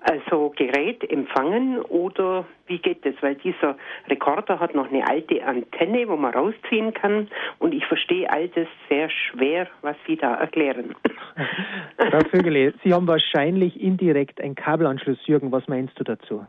[0.00, 3.14] also Gerät empfangen oder wie geht das?
[3.22, 3.76] Weil dieser
[4.08, 8.68] Rekorder hat noch eine alte Antenne, wo man rausziehen kann und ich verstehe all das
[8.88, 10.94] sehr schwer, was Sie da erklären.
[11.98, 15.18] Frau Vögele, Sie haben wahrscheinlich indirekt einen Kabelanschluss.
[15.26, 16.46] Jürgen, was meinst du dazu?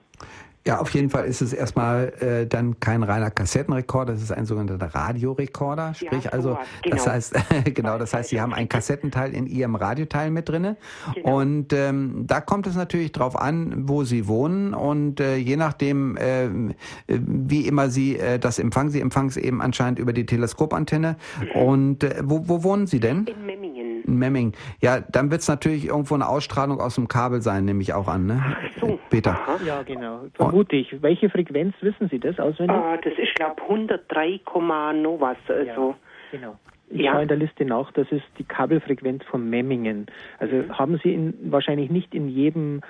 [0.68, 4.46] Ja, auf jeden Fall ist es erstmal äh, dann kein reiner Kassettenrekorder, es ist ein
[4.46, 5.94] sogenannter Radiorekorder.
[5.94, 6.96] Sprich ja, also, genau.
[6.98, 7.36] das heißt,
[7.74, 10.76] genau, das heißt, Sie haben ein Kassettenteil in Ihrem Radioteil mit drinne.
[11.16, 11.40] Genau.
[11.40, 14.74] Und ähm, da kommt es natürlich drauf an, wo Sie wohnen.
[14.74, 16.50] Und äh, je nachdem, äh,
[17.08, 21.16] wie immer Sie äh, das empfangen, Sie empfangen es eben anscheinend über die Teleskopantenne.
[21.40, 21.62] Mhm.
[21.62, 23.26] Und äh, wo, wo wohnen Sie denn?
[23.26, 23.87] In Memmingen.
[24.16, 24.54] Memming.
[24.82, 28.08] Ja, dann wird es natürlich irgendwo eine Ausstrahlung aus dem Kabel sein, nehme ich auch
[28.08, 28.44] an, ne?
[28.46, 29.00] Ach so.
[29.10, 29.32] Peter.
[29.32, 29.60] Aha.
[29.66, 30.22] Ja, genau.
[30.36, 31.02] Vermute ich.
[31.02, 32.78] Welche Frequenz wissen Sie das auswendig?
[32.78, 34.42] Uh, das ist, glaube ich, 103,
[34.94, 35.38] noch was.
[35.48, 35.96] Also.
[36.32, 36.60] Ja, genau.
[36.90, 37.12] Ich ja.
[37.12, 40.06] schaue in der Liste nach, das ist die Kabelfrequenz von Memmingen.
[40.40, 42.82] Also haben Sie in, wahrscheinlich nicht in jedem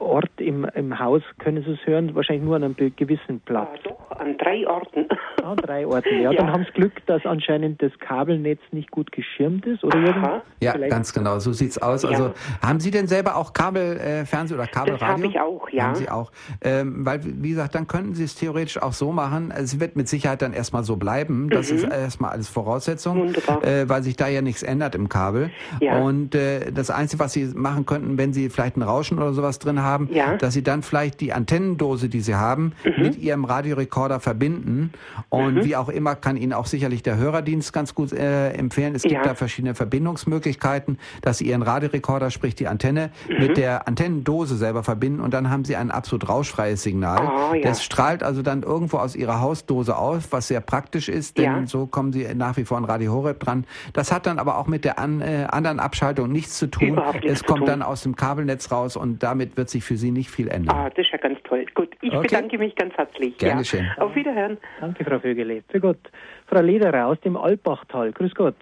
[0.00, 3.68] Ort im, im Haus können Sie es hören, wahrscheinlich nur an einem gewissen Platz.
[3.84, 5.06] Ja, doch, an drei Orten.
[5.42, 6.20] Ah, drei Orten.
[6.20, 6.38] Ja, ja.
[6.38, 10.42] dann haben Sie Glück, dass anscheinend das Kabelnetz nicht gut geschirmt ist, oder Aha.
[10.60, 10.90] Ja, Vielleicht?
[10.90, 12.04] ganz genau, so sieht's aus.
[12.04, 12.34] Also ja.
[12.62, 15.06] haben Sie denn selber auch Kabelfernsehen äh, oder Kabelradio?
[15.06, 15.84] Das habe ich auch, ja.
[15.84, 16.32] Haben Sie auch.
[16.62, 19.52] Ähm, weil, wie gesagt, dann könnten Sie es theoretisch auch so machen.
[19.54, 21.50] Es wird mit Sicherheit dann erstmal so bleiben.
[21.50, 21.78] Das mhm.
[21.78, 23.64] ist erstmal alles Voraussetzung, Wunderbar.
[23.64, 25.50] Äh, weil sich da ja nichts ändert im Kabel.
[25.80, 25.98] Ja.
[25.98, 29.58] Und äh, das Einzige, was Sie machen könnten, wenn Sie vielleicht ein Rauschen oder sowas
[29.58, 30.36] drin haben, ja.
[30.36, 33.02] dass Sie dann vielleicht die Antennendose, die Sie haben, mhm.
[33.02, 34.92] mit Ihrem Radiorekorder verbinden.
[35.28, 35.64] Und mhm.
[35.64, 38.94] wie auch immer kann Ihnen auch sicherlich der Hörerdienst ganz gut äh, empfehlen.
[38.94, 39.22] Es gibt ja.
[39.22, 43.38] da verschiedene Verbindungsmöglichkeiten, dass Sie Ihren Radiorekorder, sprich die Antenne, mhm.
[43.38, 47.50] mit der Antennendose selber verbinden und dann haben Sie ein absolut rauschfreies Signal.
[47.50, 47.62] Oh, ja.
[47.62, 51.86] Das strahlt also dann irgendwo aus Ihrer Hausdose aus, was sehr praktisch ist, denn so
[51.86, 53.64] kommen Sie nach wie vor an Radio Horeb dran.
[53.92, 57.00] Das hat dann aber auch mit der an, äh, anderen Abschaltung nichts zu tun.
[57.12, 57.66] Nichts es kommt tun.
[57.66, 60.76] dann aus dem Kabelnetz raus und damit wird sich für Sie nicht viel ändern.
[60.76, 61.66] Ah, das ist ja ganz toll.
[61.74, 62.28] Gut, ich okay.
[62.28, 63.36] bedanke mich ganz herzlich.
[63.38, 63.64] Gerne ja.
[63.64, 63.90] schön.
[63.96, 64.58] Auf Wiederhören.
[64.80, 65.62] Danke, Frau Vögele.
[65.68, 65.98] Für Gott.
[66.46, 68.12] Frau Lederer aus dem Alpbachtal.
[68.12, 68.56] Grüß Gott.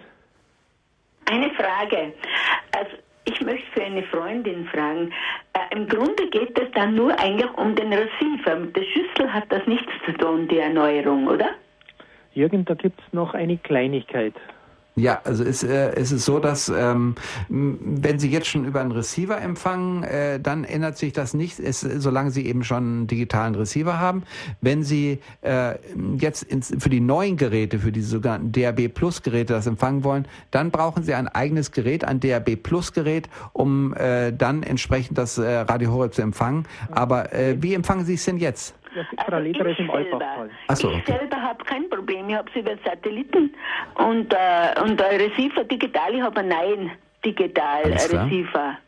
[1.30, 2.12] Eine Frage.
[2.72, 5.12] Also ich möchte für eine Freundin fragen.
[5.52, 8.56] Äh, Im Grunde geht es dann nur eigentlich um den Receiver.
[8.56, 11.50] Mit der Schüssel hat das nichts zu tun, die Erneuerung, oder?
[12.32, 14.34] Jürgen, da gibt es noch eine Kleinigkeit.
[14.98, 17.14] Ja, also ist, äh, ist es so, dass ähm,
[17.48, 21.80] wenn Sie jetzt schon über einen Receiver empfangen, äh, dann ändert sich das nicht, ist,
[21.80, 24.24] solange Sie eben schon einen digitalen Receiver haben.
[24.60, 25.74] Wenn Sie äh,
[26.18, 30.26] jetzt ins, für die neuen Geräte, für diese sogenannten DAB Plus Geräte das empfangen wollen,
[30.50, 35.38] dann brauchen Sie ein eigenes Gerät, ein DAB Plus Gerät, um äh, dann entsprechend das
[35.38, 36.66] äh, Radio Horeb zu empfangen.
[36.90, 38.74] Aber äh, wie empfangen Sie es denn jetzt?
[39.26, 40.50] Frau Leder ist im Altbachtal.
[40.74, 41.02] So, okay.
[41.06, 42.28] Ich selber habe kein Problem.
[42.28, 43.54] Ich habe sie über Satelliten
[43.94, 46.14] und, äh, und der Receiver digital.
[46.14, 46.90] Ich habe einen neuen
[47.24, 48.78] digital Receiver.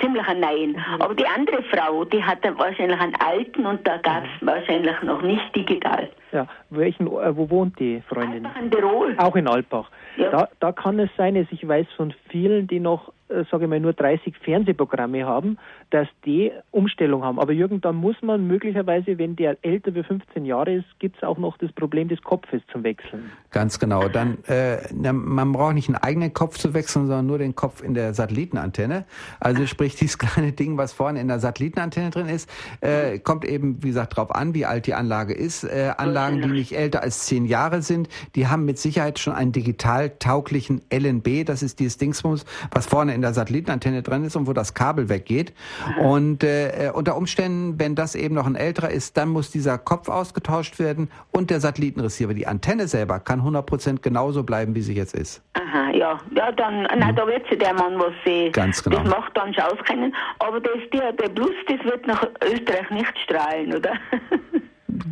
[0.00, 0.72] Ziemlich einen neuen.
[0.72, 1.02] Mhm.
[1.02, 4.46] Aber die andere Frau, die hatte wahrscheinlich einen alten und da gab es mhm.
[4.46, 6.10] wahrscheinlich noch nicht digital.
[6.32, 8.44] Ja, welchen, äh, wo wohnt die Freundin?
[8.44, 9.14] Alpbach in Tirol.
[9.18, 9.88] Auch in Alpbach.
[10.16, 10.30] Ja.
[10.30, 13.70] Da, da kann es sein, dass ich weiß von vielen, die noch äh, sage ich
[13.70, 15.58] mal, nur 30 Fernsehprogramme haben,
[15.90, 17.38] dass die Umstellung haben.
[17.38, 21.22] Aber Jürgen, dann muss man möglicherweise, wenn der älter wie 15 Jahre ist, gibt es
[21.22, 23.30] auch noch das Problem des Kopfes zum Wechseln.
[23.50, 24.08] Ganz genau.
[24.08, 24.78] Dann, äh,
[25.12, 29.04] man braucht nicht einen eigenen Kopf zu wechseln, sondern nur den Kopf in der Satellitenantenne.
[29.40, 32.48] Also sprich, dieses kleine Ding, was vorne in der Satellitenantenne drin ist,
[32.80, 35.64] äh, kommt eben, wie gesagt, darauf an, wie alt die Anlage ist.
[35.64, 39.52] Äh, Anlagen, die nicht älter als zehn Jahre sind, die haben mit Sicherheit schon einen
[39.52, 41.44] digital tauglichen LNB.
[41.44, 45.08] Das ist dieses Dingsbums, was vorne in der Satellitenantenne drin ist und wo das Kabel
[45.08, 45.52] weggeht.
[45.98, 50.08] Und äh, unter Umständen, wenn das eben noch ein älterer ist, dann muss dieser Kopf
[50.08, 52.34] ausgetauscht werden und der Satellitenreceiver.
[52.34, 55.42] Die Antenne selber kann 100% genauso bleiben, wie sie jetzt ist.
[55.54, 56.18] Aha, ja.
[56.34, 56.98] Ja, dann, mhm.
[56.98, 58.52] nein, da wird sich der Mann was sehen.
[58.52, 59.02] Ganz genau.
[59.02, 60.14] Das macht dann schon auskennen.
[60.38, 63.92] Aber das, der, der Plus, das wird nach Österreich nicht strahlen, oder?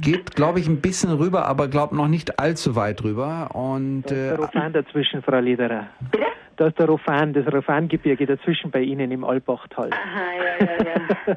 [0.00, 3.50] geht, glaube ich, ein bisschen rüber, aber glaube noch nicht allzu weit rüber.
[3.54, 5.88] Und, da ist der äh, Rofan dazwischen, Frau Lederer.
[6.10, 6.26] Bitte?
[6.56, 9.90] Da ist der Rofan, das Rofangebirge dazwischen bei Ihnen im Albachtal.
[9.92, 11.36] Aha, ja, ja, ja.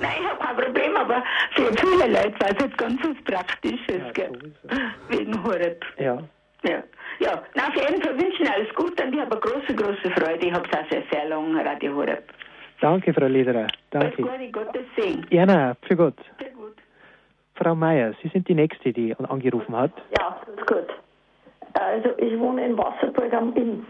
[0.00, 4.02] Nein, ich habe kein Problem, aber für viele Leute war es jetzt ganz was Praktisches,
[4.06, 4.32] ja, gell?
[5.08, 5.84] Wegen Horeb.
[5.98, 6.18] Ja.
[6.62, 6.82] Ja.
[7.20, 10.46] Ja, na, auf jeden Fall wünschen alles Gute und ich habe große, große Freude.
[10.46, 12.24] Ich habe es auch sehr, sehr lange Radio Horeb.
[12.80, 13.66] Danke, Frau Lederer.
[13.90, 14.06] Danke.
[14.06, 15.26] Alles Gute, Gottes Segen.
[15.30, 16.16] Gerne, für Gott.
[16.38, 16.53] Für gut.
[17.54, 19.92] Frau Meier, Sie sind die Nächste, die angerufen hat.
[20.18, 20.88] Ja, ist gut.
[21.74, 23.86] Also ich wohne in Wasserburg am Inn.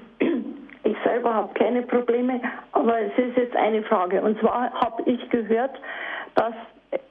[0.86, 4.20] Ich selber habe keine Probleme, aber es ist jetzt eine Frage.
[4.20, 5.70] Und zwar habe ich gehört,
[6.34, 6.52] dass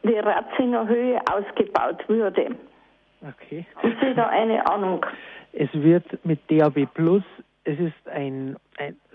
[0.04, 2.56] die Ratzinger Höhe ausgebaut würde.
[3.22, 3.66] Okay.
[3.76, 5.04] Haben Sie da eine Ahnung?
[5.54, 7.24] Es wird mit DAB Plus
[7.66, 8.58] es ist ein,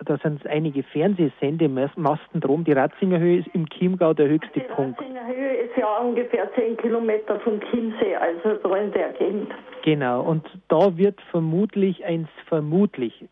[0.05, 2.65] da sind einige Fernsehsendemasten drum.
[2.65, 5.01] Die Ratzinger Höhe ist im Chiemgau der höchste die Punkt.
[5.01, 9.53] Die Ratzinger Höhe ist ja ungefähr 10 Kilometer vom Chiemsee, also da in der Gegend.
[9.83, 13.25] Genau, und da wird vermutlich eins, vermutlich,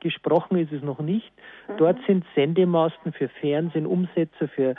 [0.00, 1.30] gesprochen ist es noch nicht,
[1.68, 1.76] mhm.
[1.76, 4.74] dort sind Sendemasten für Fernsehen, Umsetzer für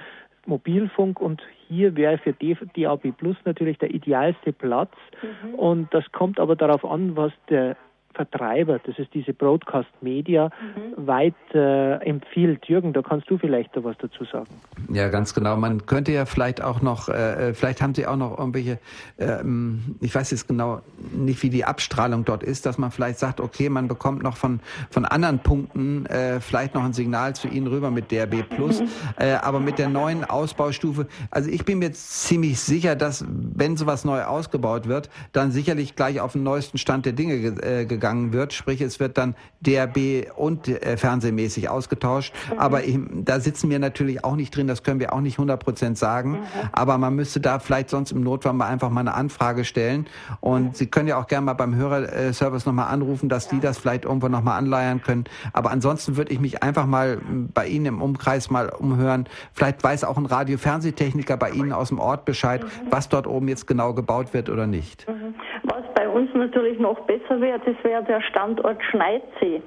[0.46, 4.92] Mobilfunk und hier wäre für DAB Plus natürlich der idealste Platz.
[5.22, 5.56] Mhm.
[5.56, 7.78] Und das kommt aber darauf an, was der
[8.14, 11.08] Vertreiber, das ist diese Broadcast Media, mhm.
[11.08, 12.66] weit äh, empfiehlt.
[12.66, 14.50] Jürgen, da kannst du vielleicht da was dazu sagen.
[14.92, 15.56] Ja, ganz genau.
[15.56, 18.80] Man könnte ja vielleicht auch noch, äh, äh vielleicht haben sie auch noch irgendwelche,
[19.18, 19.44] äh,
[20.02, 23.70] ich weiß jetzt genau nicht, wie die Abstrahlung dort ist, dass man vielleicht sagt, okay,
[23.70, 27.92] man bekommt noch von, von anderen Punkten äh, vielleicht noch ein Signal zu ihnen rüber
[27.92, 28.88] mit DRB Plus, mhm.
[29.18, 34.06] äh, aber mit der neuen Ausbaustufe, also ich bin mir ziemlich sicher, dass wenn sowas
[34.06, 38.52] neu ausgebaut wird, dann sicherlich gleich auf den neuesten Stand der Dinge äh, gegangen wird.
[38.52, 42.34] Sprich, es wird dann DRB und äh, fernsehmäßig ausgetauscht.
[42.52, 42.60] Mhm.
[42.60, 45.64] Aber ich, da sitzen wir natürlich auch nicht drin, das können wir auch nicht 100
[45.64, 46.32] Prozent sagen.
[46.32, 46.38] Mhm.
[46.72, 50.08] Aber man müsste da vielleicht sonst im Notfall mal einfach mal eine Anfrage stellen.
[50.40, 50.74] Und mhm.
[50.74, 53.52] Sie können ja auch gerne mal beim Hörerservice nochmal anrufen, dass ja.
[53.52, 55.26] die das vielleicht irgendwo nochmal anleiern können.
[55.54, 57.20] Aber ansonsten würde ich mich einfach mal
[57.54, 59.28] bei Ihnen im Umkreis mal umhören.
[59.54, 62.68] Vielleicht weiß auch ein Radio-Fernsehtechniker bei Ihnen aus dem Ort Bescheid, mhm.
[62.90, 65.06] was dort oben jetzt genau gebaut wird oder nicht.
[66.12, 66.22] Mhm.
[66.22, 69.62] Uns natürlich noch besser wäre, das wäre der Standort Schneidsee.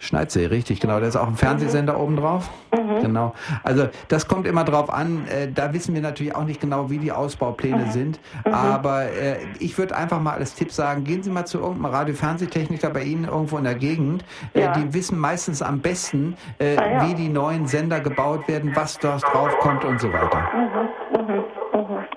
[0.00, 1.00] Schneidsee, richtig, genau.
[1.00, 2.00] Da ist auch ein Fernsehsender mhm.
[2.00, 2.50] oben drauf.
[2.72, 3.02] Mhm.
[3.02, 3.34] Genau.
[3.64, 5.26] Also das kommt immer drauf an.
[5.26, 7.90] Äh, da wissen wir natürlich auch nicht genau, wie die Ausbaupläne mhm.
[7.90, 8.20] sind.
[8.46, 8.54] Mhm.
[8.54, 12.90] Aber äh, ich würde einfach mal als Tipp sagen, gehen Sie mal zu irgendeinem Radio-Fernsehtechniker
[12.90, 14.24] bei Ihnen irgendwo in der Gegend.
[14.54, 14.72] Äh, ja.
[14.72, 17.08] die wissen meistens am besten, äh, ah, ja.
[17.08, 20.48] wie die neuen Sender gebaut werden, was dort draufkommt und so weiter.
[20.54, 21.20] Mhm.
[21.20, 21.44] Mhm.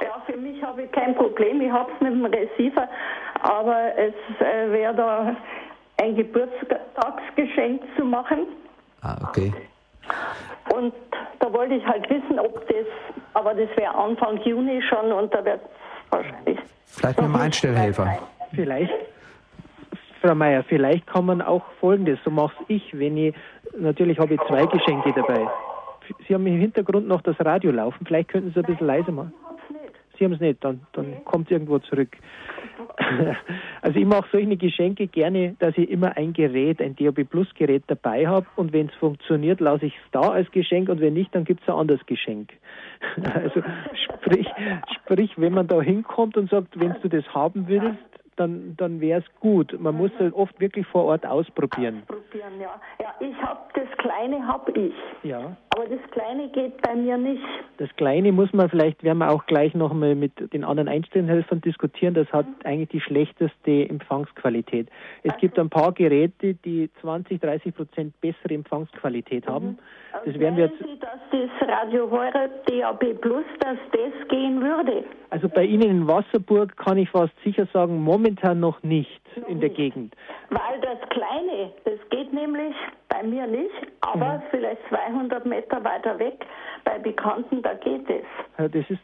[0.01, 1.61] Ja, für mich habe ich kein Problem.
[1.61, 2.87] Ich habe es mit dem Receiver
[3.41, 5.35] aber es äh, wäre da
[6.01, 8.47] ein Geburtstagsgeschenk zu machen.
[9.01, 9.53] Ah, okay.
[10.73, 10.93] Und
[11.39, 12.85] da wollte ich halt wissen, ob das,
[13.33, 16.59] aber das wäre Anfang Juni schon und da wird es wahrscheinlich.
[16.85, 18.19] Vielleicht mit einem Einstellhelfer.
[18.53, 18.93] Vielleicht.
[20.21, 23.35] Frau Meier, vielleicht kann man auch Folgendes, so mache ich, wenn ich,
[23.75, 25.47] natürlich habe ich zwei Geschenke dabei.
[26.27, 29.33] Sie haben im Hintergrund noch das Radio laufen, vielleicht könnten Sie ein bisschen leiser machen.
[30.21, 32.15] Sie haben es nicht, dann, dann kommt irgendwo zurück.
[33.81, 37.83] Also ich mache solche Geschenke gerne, dass ich immer ein Gerät, ein DAB Plus Gerät
[37.87, 41.33] dabei habe und wenn es funktioniert, lasse ich es da als Geschenk und wenn nicht,
[41.33, 42.53] dann gibt es ein anderes Geschenk.
[43.33, 43.63] Also
[43.95, 44.47] sprich,
[44.95, 47.97] sprich, wenn man da hinkommt und sagt, wenn du das haben willst,
[48.41, 49.79] dann, dann wäre es gut.
[49.79, 52.03] Man muss es oft wirklich vor Ort ausprobieren.
[52.07, 52.79] Ausprobieren, ja.
[52.99, 54.93] Ja, ich habe das Kleine habe ich.
[55.23, 55.55] Ja.
[55.75, 57.43] Aber das Kleine geht bei mir nicht.
[57.77, 62.13] Das Kleine muss man vielleicht, werden wir auch gleich nochmal mit den anderen Einstellhelfern diskutieren.
[62.13, 62.55] Das hat mhm.
[62.63, 64.89] eigentlich die schlechteste Empfangsqualität.
[65.23, 69.67] Es gibt ein paar Geräte, die 20, 30 Prozent bessere Empfangsqualität haben.
[69.67, 69.77] Mhm.
[70.25, 70.77] Das werden wir jetzt.
[70.79, 75.05] Sie, dass das Radio Heure DAB Plus, dass das gehen würde?
[75.29, 79.47] Also bei Ihnen in Wasserburg kann ich fast sicher sagen, momentan momentan noch nicht noch
[79.47, 79.77] in der nicht.
[79.77, 80.15] Gegend.
[80.49, 82.75] Weil das Kleine, das geht nämlich
[83.09, 83.69] bei mir nicht,
[84.01, 84.41] aber mhm.
[84.51, 86.45] vielleicht 200 Meter weiter weg,
[86.83, 88.25] bei Bekannten, da geht es.
[88.57, 89.01] Ja, das, ist,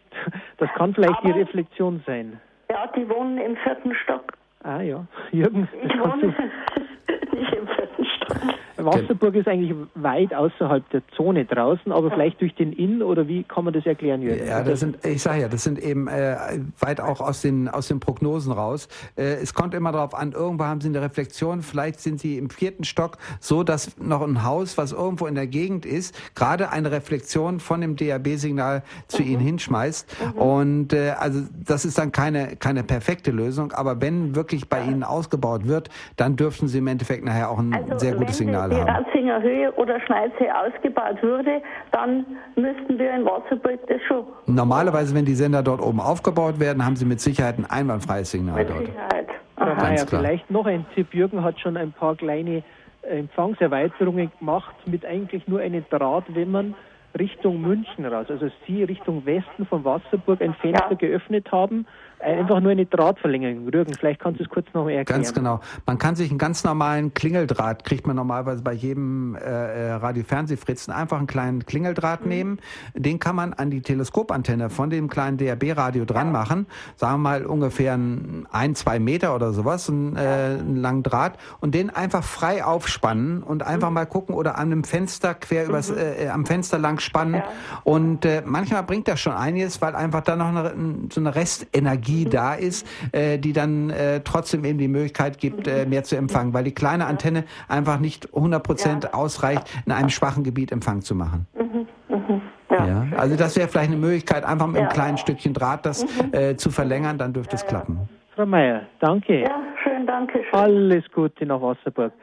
[0.57, 2.39] das kann vielleicht aber, die Reflexion sein.
[2.69, 4.33] Ja, die wohnen im vierten Stock.
[4.63, 5.67] Ah ja, Jürgen.
[5.83, 6.27] Ich wohne
[7.31, 8.16] nicht im vierten Stock.
[8.77, 13.43] Wasserburg ist eigentlich weit außerhalb der Zone draußen, aber vielleicht durch den Inn oder wie
[13.43, 14.47] kann man das erklären, Jürgen?
[14.47, 16.37] Ja, das sind, ich sage ja, das sind eben äh,
[16.79, 18.87] weit auch aus den, aus den Prognosen raus.
[19.15, 22.49] Äh, es kommt immer darauf an, irgendwo haben Sie eine Reflexion, vielleicht sind Sie im
[22.49, 26.91] vierten Stock, so dass noch ein Haus, was irgendwo in der Gegend ist, gerade eine
[26.91, 29.27] Reflexion von dem DAB-Signal zu mhm.
[29.27, 30.07] Ihnen hinschmeißt.
[30.35, 30.41] Mhm.
[30.41, 35.03] Und äh, also das ist dann keine, keine perfekte Lösung, aber wenn wirklich bei Ihnen
[35.03, 38.75] ausgebaut wird, dann dürften Sie im Endeffekt nachher auch ein also, sehr gutes Signal die
[38.75, 42.25] Ratzinger Höhe oder Schneidshöhe ausgebaut würde, dann
[42.56, 44.25] müssten wir in Wasserburg das schon.
[44.45, 48.56] Normalerweise, wenn die Sender dort oben aufgebaut werden, haben sie mit Sicherheit ein einwandfreies Signal
[48.56, 48.86] mit dort.
[48.86, 49.27] Sicherheit.
[49.56, 51.13] Frau Meier, vielleicht noch ein Tipp.
[51.13, 52.63] Jürgen hat schon ein paar kleine
[53.01, 56.75] Empfangserweiterungen gemacht mit eigentlich nur einem Draht, wenn man
[57.17, 60.97] Richtung München raus, also Sie Richtung Westen von Wasserburg ein Fenster ja.
[60.97, 61.88] geöffnet haben
[62.19, 63.69] Einfach nur eine Drahtverlängerung.
[63.69, 65.06] Rügen, vielleicht kannst du es kurz noch erklären.
[65.06, 65.60] Ganz genau.
[65.86, 70.91] Man kann sich einen ganz normalen Klingeldraht, kriegt man normalerweise bei jedem äh, äh Radio-Fernsehfritzen,
[70.91, 72.30] einfach einen kleinen Klingeldraht mhm.
[72.30, 72.60] nehmen.
[72.95, 76.65] Den kann man an die Teleskopantenne von dem kleinen DRB-Radio dran machen.
[76.95, 81.38] Sagen wir mal ungefähr ein, ein zwei Meter oder sowas, einen, äh, einen langen Draht.
[81.60, 83.93] Und den einfach frei aufspannen und einfach mhm.
[83.93, 85.69] mal gucken oder an einem Fenster quer mhm.
[85.69, 87.36] übers, äh, am Fenster lang spannen.
[87.36, 87.43] Ja.
[87.84, 90.73] Und äh, manchmal bringt das schon einiges, weil einfach da noch eine,
[91.12, 95.67] so eine Restenergie Energie da ist, äh, die dann äh, trotzdem eben die Möglichkeit gibt,
[95.67, 99.13] äh, mehr zu empfangen, weil die kleine Antenne einfach nicht 100 Prozent ja.
[99.13, 101.47] ausreicht, in einem schwachen Gebiet Empfang zu machen.
[101.55, 101.87] Mhm.
[102.09, 102.41] Mhm.
[102.69, 102.85] Ja.
[102.85, 103.07] ja.
[103.17, 106.33] Also das wäre vielleicht eine Möglichkeit, einfach mit einem kleinen Stückchen Draht das mhm.
[106.33, 108.09] äh, zu verlängern, dann dürfte es klappen.
[108.35, 109.41] Frau Meier, danke.
[109.41, 110.59] Ja, schön, danke schön.
[110.59, 112.13] Alles Gute nach Wasserburg.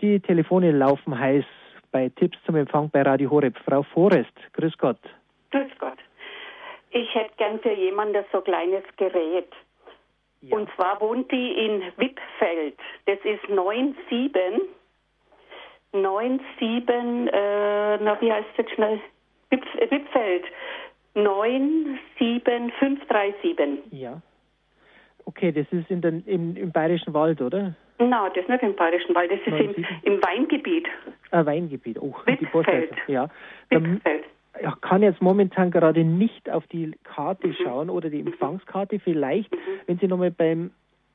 [0.00, 1.44] Die Telefone laufen heiß
[1.90, 3.56] bei Tipps zum Empfang bei Radio Horeb.
[3.64, 5.00] Frau Forest, grüß Gott.
[5.50, 5.98] Grüß Gott.
[6.90, 9.52] Ich hätte gern für jemanden so kleines Gerät.
[10.40, 10.56] Ja.
[10.56, 12.78] Und zwar wohnt die in Wippfeld.
[13.06, 14.32] Das ist 97
[15.92, 19.00] 97 äh, na wie heißt jetzt schnell?
[19.50, 20.44] Wipp, Wippfeld
[21.14, 23.92] 97537.
[23.92, 24.20] Ja.
[25.24, 27.74] Okay, das ist in den, im, im Bayerischen Wald, oder?
[27.98, 30.86] Nein, das ist nicht im Bayerischen Wald, das ist im, im Weingebiet.
[31.30, 32.94] Ah, Weingebiet, oh, Wippfeld.
[33.08, 33.28] Ja.
[33.70, 34.37] Wippfeld ich
[34.80, 37.56] kann jetzt momentan gerade nicht auf die Karte mhm.
[37.62, 38.98] schauen oder die Empfangskarte.
[38.98, 39.58] Vielleicht, mhm.
[39.86, 40.70] wenn Sie nochmal beim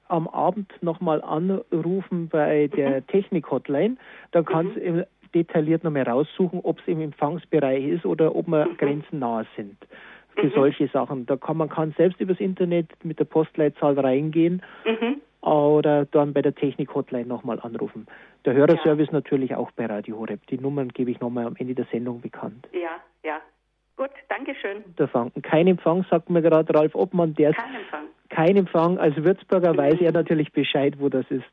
[0.10, 3.08] am Abend nochmal anrufen bei der mhm.
[3.08, 3.98] Technik-Hotline,
[4.32, 9.46] dann kann es detailliert nochmal raussuchen, ob es im Empfangsbereich ist oder ob wir grenznah
[9.56, 9.78] sind
[10.36, 11.26] für solche Sachen.
[11.26, 15.22] Da kann man kann selbst übers Internet mit der Postleitzahl reingehen mhm.
[15.44, 18.08] Oder dann bei der Technik-Hotline nochmal anrufen.
[18.46, 19.14] Der Hörerservice ja.
[19.14, 20.46] natürlich auch bei Radio Horeb.
[20.48, 22.68] Die Nummern gebe ich nochmal am Ende der Sendung bekannt.
[22.72, 23.40] Ja, ja.
[23.96, 24.84] Gut, Dankeschön.
[25.44, 27.34] Kein Empfang, sagt mir gerade Ralf Obmann.
[27.36, 28.06] Der Kein Empfang.
[28.34, 28.98] Kein Empfang.
[28.98, 29.78] Als Würzburger mhm.
[29.78, 31.44] weiß er natürlich Bescheid, wo das ist.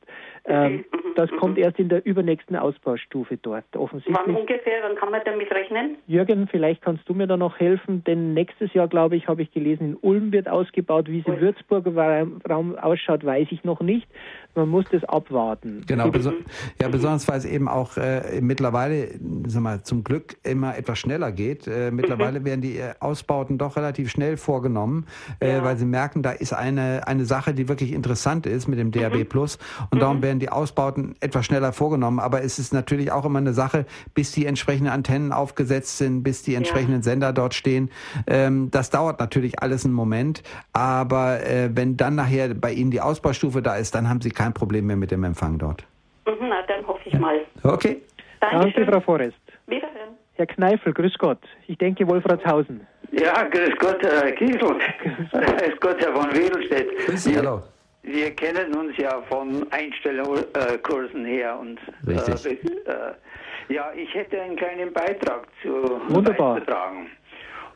[0.47, 0.85] Ähm, mhm.
[1.15, 1.37] Das mhm.
[1.37, 4.17] kommt erst in der übernächsten Ausbaustufe dort, offensichtlich.
[4.27, 4.83] Wann ungefähr?
[4.83, 5.99] Wann kann man damit rechnen?
[6.07, 9.53] Jürgen, vielleicht kannst du mir da noch helfen, denn nächstes Jahr, glaube ich, habe ich
[9.53, 11.09] gelesen, in Ulm wird ausgebaut.
[11.09, 14.09] Wie es im Würzburger Raum ausschaut, weiß ich noch nicht.
[14.55, 15.85] Man muss das abwarten.
[15.87, 16.33] Genau, beso
[16.81, 19.09] ja, besonders weil es eben auch äh, mittlerweile,
[19.47, 21.67] sag mal, zum Glück immer etwas schneller geht.
[21.67, 25.07] Äh, mittlerweile werden die äh, Ausbauten doch relativ schnell vorgenommen,
[25.41, 25.65] äh, ja.
[25.65, 29.29] weil sie merken, da ist eine, eine Sache, die wirklich interessant ist mit dem DRB
[29.29, 29.59] Plus
[29.91, 32.19] und darum werden die Ausbauten etwas schneller vorgenommen.
[32.19, 36.43] Aber es ist natürlich auch immer eine Sache, bis die entsprechenden Antennen aufgesetzt sind, bis
[36.43, 37.03] die entsprechenden ja.
[37.03, 37.91] Sender dort stehen.
[38.27, 40.43] Ähm, das dauert natürlich alles einen Moment.
[40.73, 44.55] Aber äh, wenn dann nachher bei Ihnen die Ausbaustufe da ist, dann haben Sie kein
[44.55, 45.85] Problem mehr mit dem Empfang dort.
[46.27, 47.19] Mhm, na, dann hoffe ich ja.
[47.19, 47.41] mal.
[47.63, 48.01] Okay.
[48.41, 48.73] Dankeschön.
[48.73, 49.37] Danke, Frau Forrest.
[49.67, 50.17] Wiederhören.
[50.35, 51.41] Herr Kneifel, grüß Gott.
[51.67, 52.87] Ich denke Wolfratshausen.
[53.13, 54.59] Ja, grüß Gott, Herr Kiesel.
[54.59, 56.89] grüß Gott, Herr von Wedelstedt.
[57.07, 57.63] Grüß Sie, hallo.
[58.03, 62.65] Wir kennen uns ja von Einstellungskursen her und Richtig.
[62.65, 66.55] Äh, äh, ja, ich hätte einen kleinen Beitrag zu Wunderbar.
[66.55, 67.11] beizutragen.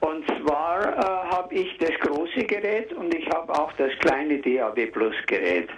[0.01, 4.87] Und zwar äh, habe ich das große Gerät und ich habe auch das kleine DAB
[4.93, 5.69] Plus Gerät.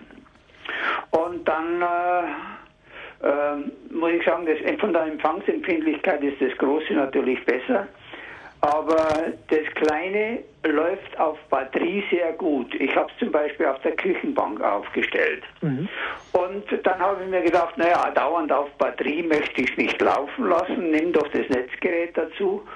[1.11, 7.45] Und dann äh, äh, muss ich sagen, das, von der Empfangsempfindlichkeit ist das große natürlich
[7.45, 7.87] besser.
[8.61, 12.75] Aber das Kleine läuft auf Batterie sehr gut.
[12.75, 15.43] Ich habe es zum Beispiel auf der Küchenbank aufgestellt.
[15.61, 15.89] Mhm.
[16.33, 20.49] Und dann habe ich mir gedacht, naja, dauernd auf Batterie möchte ich es nicht laufen
[20.49, 22.67] lassen, nimm doch das Netzgerät dazu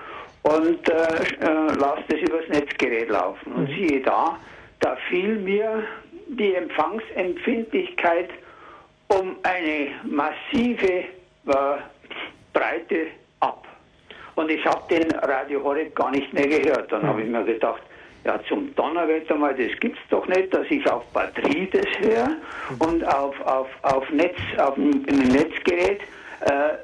[0.43, 3.53] und äh, äh, lass das übers Netzgerät laufen.
[3.53, 3.75] Und mhm.
[3.75, 4.39] siehe da,
[4.81, 5.83] da fiel mir
[6.39, 8.31] die Empfangsempfindlichkeit
[9.09, 11.05] um eine massive äh,
[12.53, 13.07] Breite
[13.41, 13.67] ab.
[14.37, 16.93] Und ich habe den Radio Horeb gar nicht mehr gehört.
[16.93, 17.83] Dann habe ich mir gedacht,
[18.25, 22.37] ja, zum Donnerwetter mal, das gibt's doch nicht, dass ich auf Batterie das höre
[22.79, 26.01] und auf, auf, auf Netz, auf ein, Netzgerät
[26.43, 26.77] äh,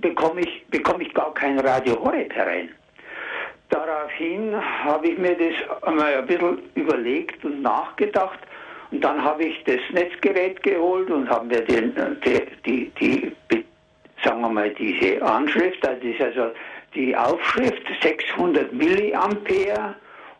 [0.00, 2.70] bekomme ich, bekomm ich gar kein Radio Horeb herein.
[3.68, 8.40] Daraufhin habe ich mir das einmal ein bisschen überlegt und nachgedacht
[8.90, 13.64] und dann habe ich das Netzgerät geholt und habe mir den, die, die, die,
[14.24, 16.50] sagen wir mal, diese Anschrift, das ist also
[16.94, 19.94] die Aufschrift 600 Milliampere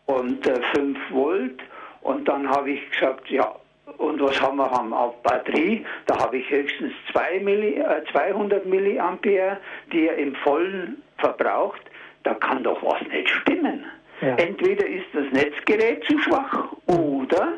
[0.05, 1.59] und äh, 5 Volt
[2.01, 3.55] und dann habe ich gesagt, ja,
[3.97, 5.85] und was haben wir haben auf Batterie?
[6.05, 9.57] Da habe ich höchstens 2 Milli, äh, 200 Milliampere,
[9.91, 11.81] die er im Vollen verbraucht.
[12.23, 13.85] Da kann doch was nicht stimmen.
[14.21, 14.35] Ja.
[14.35, 17.53] Entweder ist das Netzgerät zu schwach oder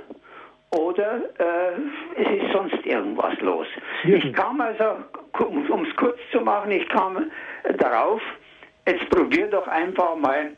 [0.74, 3.68] oder äh, es ist sonst irgendwas los.
[4.04, 4.98] Ich kam also,
[5.40, 7.32] um es kurz zu machen, ich kam
[7.78, 8.22] darauf,
[8.88, 10.52] jetzt probier doch einfach mal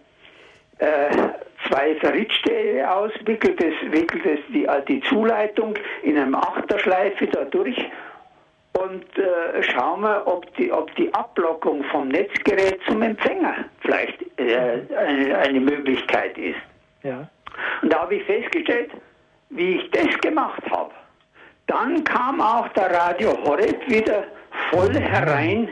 [0.80, 1.09] äh,
[1.68, 7.45] zwei Ferritstäbe aus, wickelt es, wickelt es die, äh, die Zuleitung in einem Achterschleife da
[7.45, 7.78] durch
[8.74, 14.82] und äh, schauen wir, ob die, ob die Ablockung vom Netzgerät zum Empfänger vielleicht äh,
[14.97, 16.59] eine, eine, Möglichkeit ist.
[17.03, 17.30] Ja.
[17.82, 18.91] Und da habe ich festgestellt,
[19.55, 20.91] wie ich das gemacht habe,
[21.67, 24.25] dann kam auch der Radio Horeb wieder
[24.69, 25.69] voll herein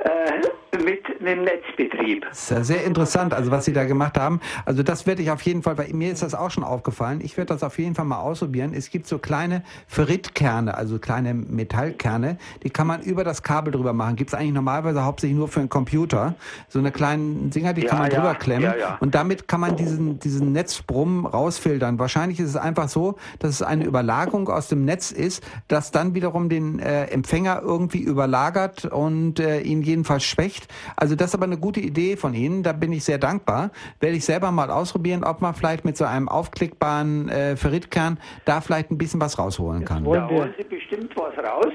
[0.00, 0.46] äh,
[0.78, 2.24] mit, dem Netzbetrieb.
[2.28, 4.40] Das ist ja sehr interessant, also was Sie da gemacht haben.
[4.64, 7.20] Also das werde ich auf jeden Fall, weil mir ist das auch schon aufgefallen.
[7.22, 8.72] Ich werde das auf jeden Fall mal ausprobieren.
[8.74, 13.92] Es gibt so kleine Ferritkerne, also kleine Metallkerne, die kann man über das Kabel drüber
[13.92, 14.16] machen.
[14.16, 16.34] Gibt es eigentlich normalerweise hauptsächlich nur für einen Computer.
[16.68, 18.74] So eine kleinen Dinger, die ja, kann man ja, drüber klemmen.
[18.78, 21.98] Ja, und damit kann man diesen, diesen Netzbrumm rausfiltern.
[21.98, 26.14] Wahrscheinlich ist es einfach so, dass es eine Überlagerung aus dem Netz ist, das dann
[26.14, 30.63] wiederum den äh, Empfänger irgendwie überlagert und äh, ihn jedenfalls schwächt.
[30.96, 32.62] Also das ist aber eine gute Idee von Ihnen.
[32.62, 33.70] Da bin ich sehr dankbar.
[34.00, 38.60] Werde ich selber mal ausprobieren, ob man vielleicht mit so einem aufklickbaren äh, Ferritkern da
[38.60, 40.04] vielleicht ein bisschen was rausholen kann.
[40.04, 41.72] Da holen Sie bestimmt was raus.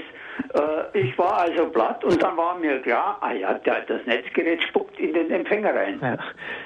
[0.53, 4.99] Äh, ich war also platt und dann war mir klar, ah ja, das Netzgerät spuckt
[4.99, 5.99] in den Empfänger rein.
[6.01, 6.17] Ja.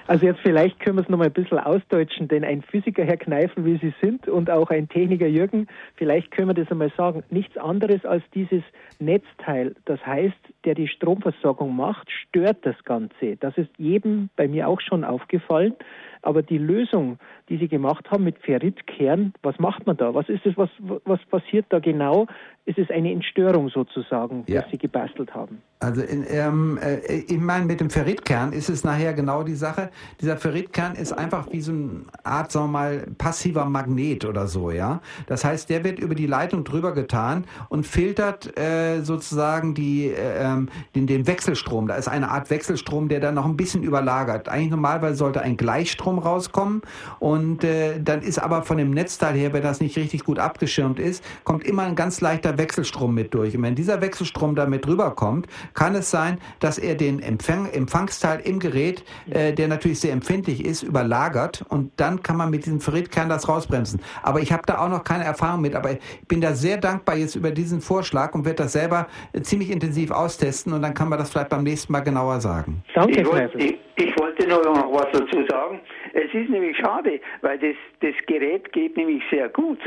[0.07, 3.65] Also jetzt vielleicht können wir es nochmal ein bisschen ausdeutschen, denn ein Physiker, Herr Kneifen,
[3.65, 7.24] wie Sie sind, und auch ein Techniker, Jürgen, vielleicht können wir das einmal sagen.
[7.30, 8.63] Nichts anderes als dieses
[8.99, 13.36] Netzteil, das heißt, der die Stromversorgung macht, stört das Ganze.
[13.39, 15.76] Das ist jedem bei mir auch schon aufgefallen.
[16.24, 17.19] Aber die Lösung,
[17.49, 20.13] die Sie gemacht haben mit Ferritkern, was macht man da?
[20.13, 20.69] Was ist es, was,
[21.05, 22.28] was passiert da genau?
[22.65, 24.61] Ist es eine Entstörung sozusagen, ja.
[24.61, 25.61] was Sie gebastelt haben?
[25.82, 29.89] Also in, ähm, äh, ich meine, mit dem Ferritkern ist es nachher genau die Sache.
[30.21, 34.71] Dieser Ferritkern ist einfach wie so eine Art, sagen wir mal, passiver Magnet oder so,
[34.71, 35.01] ja.
[35.28, 40.45] Das heißt, der wird über die Leitung drüber getan und filtert äh, sozusagen die, äh,
[40.45, 41.88] ähm, den, den Wechselstrom.
[41.88, 44.47] Da ist eine Art Wechselstrom, der dann noch ein bisschen überlagert.
[44.47, 46.82] Eigentlich normalerweise sollte ein Gleichstrom rauskommen
[47.20, 50.99] und äh, dann ist aber von dem Netzteil her, wenn das nicht richtig gut abgeschirmt
[50.99, 53.55] ist, kommt immer ein ganz leichter Wechselstrom mit durch.
[53.55, 58.41] Und wenn dieser Wechselstrom da mit rüberkommt, kann es sein, dass er den Empfang, Empfangsteil
[58.41, 62.80] im Gerät, äh, der natürlich sehr empfindlich ist, überlagert und dann kann man mit diesem
[62.80, 64.01] Ferritkern das rausbremsen.
[64.22, 67.16] Aber ich habe da auch noch keine Erfahrung mit, aber ich bin da sehr dankbar
[67.18, 71.09] jetzt über diesen Vorschlag und werde das selber äh, ziemlich intensiv austesten und dann kann
[71.09, 72.84] man das vielleicht beim nächsten Mal genauer sagen.
[72.93, 75.80] Danke, ich, wollte, ich, ich wollte nur noch was dazu sagen.
[76.14, 79.80] Es ist nämlich schade, weil das, das Gerät geht nämlich sehr gut.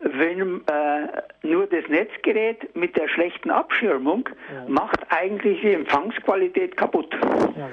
[0.00, 4.64] Wenn äh, nur das Netzgerät mit der schlechten Abschirmung ja.
[4.68, 7.14] macht eigentlich die Empfangsqualität kaputt.
[7.56, 7.68] Ja,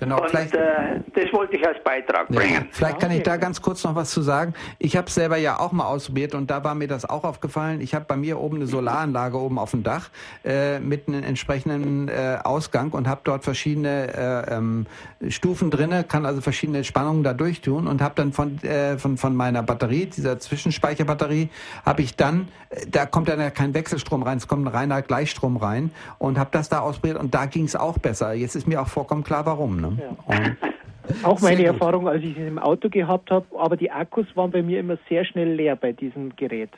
[0.00, 2.54] Genau, und vielleicht, äh, das wollte ich als Beitrag bringen.
[2.54, 4.54] Ja, vielleicht kann ich da ganz kurz noch was zu sagen.
[4.78, 7.82] Ich habe es selber ja auch mal ausprobiert und da war mir das auch aufgefallen.
[7.82, 10.08] Ich habe bei mir oben eine Solaranlage oben auf dem Dach
[10.42, 14.86] äh, mit einem entsprechenden äh, Ausgang und habe dort verschiedene äh, ähm,
[15.28, 19.36] Stufen drinne, kann also verschiedene Spannungen da durchtun und habe dann von, äh, von, von
[19.36, 21.50] meiner Batterie, dieser Zwischenspeicherbatterie,
[21.84, 25.02] habe ich dann, äh, da kommt dann ja kein Wechselstrom rein, es kommt ein reiner
[25.02, 28.32] Gleichstrom rein und habe das da ausprobiert und da ging es auch besser.
[28.32, 29.78] Jetzt ist mir auch vollkommen klar, warum.
[29.78, 29.89] Ne?
[29.98, 30.16] Ja.
[31.22, 34.62] Auch meine Erfahrung, als ich es im Auto gehabt habe, aber die Akkus waren bei
[34.62, 36.70] mir immer sehr schnell leer bei diesem Gerät.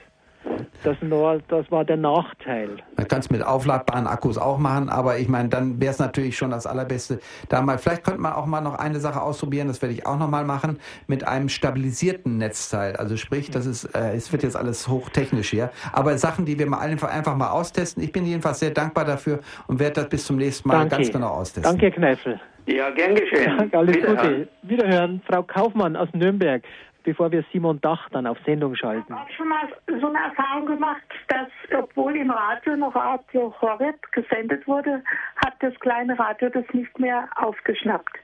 [0.83, 2.79] Das, nur, das war der Nachteil.
[2.97, 6.37] Man kann es mit aufladbaren Akkus auch machen, aber ich meine, dann wäre es natürlich
[6.37, 7.21] schon das Allerbeste.
[7.49, 10.19] Da mal, vielleicht könnte man auch mal noch eine Sache ausprobieren, das werde ich auch
[10.19, 12.97] noch mal machen, mit einem stabilisierten Netzteil.
[12.97, 16.67] Also sprich, das ist, äh, es wird jetzt alles hochtechnisch hier, aber Sachen, die wir
[16.67, 18.03] mal einfach, einfach mal austesten.
[18.03, 19.39] Ich bin jedenfalls sehr dankbar dafür
[19.69, 20.97] und werde das bis zum nächsten Mal Danke.
[20.97, 21.63] ganz genau austesten.
[21.63, 22.41] Danke, Herr Kneifel.
[22.67, 23.71] Ja, gern geschehen.
[23.73, 24.17] Alles Wiederhören.
[24.17, 24.49] Gute.
[24.63, 25.23] Wiederhören.
[25.27, 26.63] Frau Kaufmann aus Nürnberg.
[27.05, 29.13] bevor wir Simon Dach dann auf Sendung schalten.
[29.13, 29.69] Ich habe schon mal
[30.01, 35.03] so eine Erfahrung gemacht, dass obwohl im Radio noch Radio Horeb gesendet wurde,
[35.37, 38.19] hat das kleine Radio das nicht mehr aufgeschnappt.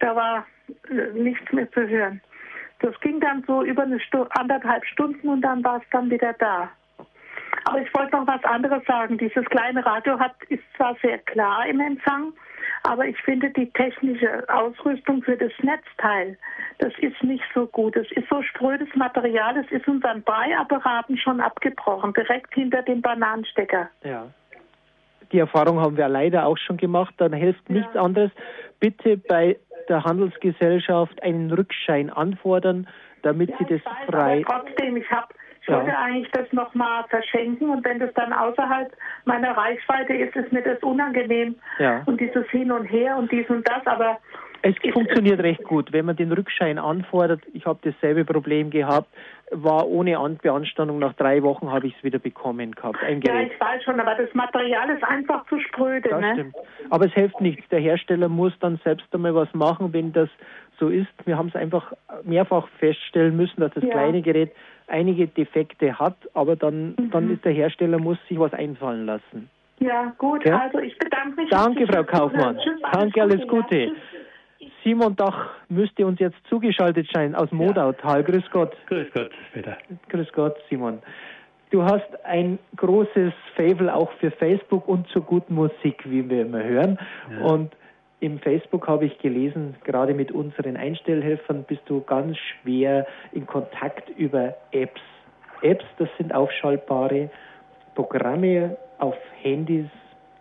[0.00, 0.46] Da war
[0.90, 2.20] äh, nichts mehr zu hören.
[2.80, 6.34] Das ging dann so über eine Stu anderthalb Stunden und dann war es dann wieder
[6.34, 6.68] da.
[7.64, 9.16] Aber ich wollte noch was anderes sagen.
[9.16, 12.34] Dieses kleine Radio hat, ist zwar sehr klar im Empfang,
[12.82, 16.36] aber ich finde die technische Ausrüstung für das Netzteil,
[16.78, 17.96] das ist nicht so gut.
[17.96, 23.88] Es ist so sprödes Material, es ist unseren Breiapparaten schon abgebrochen, direkt hinter dem Bananenstecker.
[24.02, 24.26] Ja.
[25.32, 27.14] Die Erfahrung haben wir leider auch schon gemacht.
[27.18, 27.76] Dann hilft ja.
[27.76, 28.30] nichts anderes.
[28.80, 29.56] Bitte bei
[29.88, 32.86] der Handelsgesellschaft einen Rückschein anfordern,
[33.22, 34.44] damit ja, sie das weiß, frei.
[34.46, 35.28] Aber trotzdem, ich habe
[35.64, 35.78] ich ja.
[35.78, 38.94] wollte eigentlich das nochmal verschenken und wenn das dann außerhalb
[39.24, 41.54] meiner Reichweite ist, ist mir das unangenehm.
[41.78, 42.02] Ja.
[42.04, 44.18] Und dieses Hin und Her und dies und das, aber
[44.60, 47.40] es funktioniert recht gut, wenn man den Rückschein anfordert.
[47.52, 49.08] Ich habe dasselbe Problem gehabt,
[49.50, 50.98] war ohne Beanstandung.
[50.98, 52.98] Nach drei Wochen habe ich es wieder bekommen gehabt.
[53.02, 56.08] Ja, ich weiß schon, aber das Material ist einfach zu spröde.
[56.08, 56.32] Das ne?
[56.32, 56.54] stimmt.
[56.90, 57.66] Aber es hilft nichts.
[57.70, 60.28] Der Hersteller muss dann selbst einmal was machen, wenn das
[60.78, 61.08] so ist.
[61.24, 61.92] Wir haben es einfach
[62.22, 63.90] mehrfach feststellen müssen, dass das ja.
[63.90, 64.52] kleine Gerät
[64.86, 67.10] einige Defekte hat, aber dann, mhm.
[67.10, 69.48] dann ist der Hersteller muss sich was einfallen lassen.
[69.80, 70.46] Ja, gut.
[70.46, 70.60] Ja?
[70.60, 71.50] Also ich bedanke mich.
[71.50, 72.58] Danke, Frau Kaufmann.
[72.58, 73.78] Tschüss, Danke, alles Gute.
[73.78, 73.92] Ja,
[74.82, 78.20] Simon Dach müsste uns jetzt zugeschaltet sein aus Modautal.
[78.20, 78.22] Ja.
[78.22, 78.76] Grüß Gott.
[78.86, 79.76] Grüß Gott, Peter.
[80.08, 81.00] Grüß Gott, Simon.
[81.70, 86.62] Du hast ein großes Fable auch für Facebook und zur guten Musik, wie wir immer
[86.62, 86.98] hören.
[87.30, 87.46] Ja.
[87.46, 87.72] Und
[88.24, 94.08] im Facebook habe ich gelesen, gerade mit unseren Einstellhelfern bist du ganz schwer in Kontakt
[94.16, 95.02] über Apps.
[95.60, 97.28] Apps, das sind aufschaltbare
[97.94, 99.90] Programme auf Handys,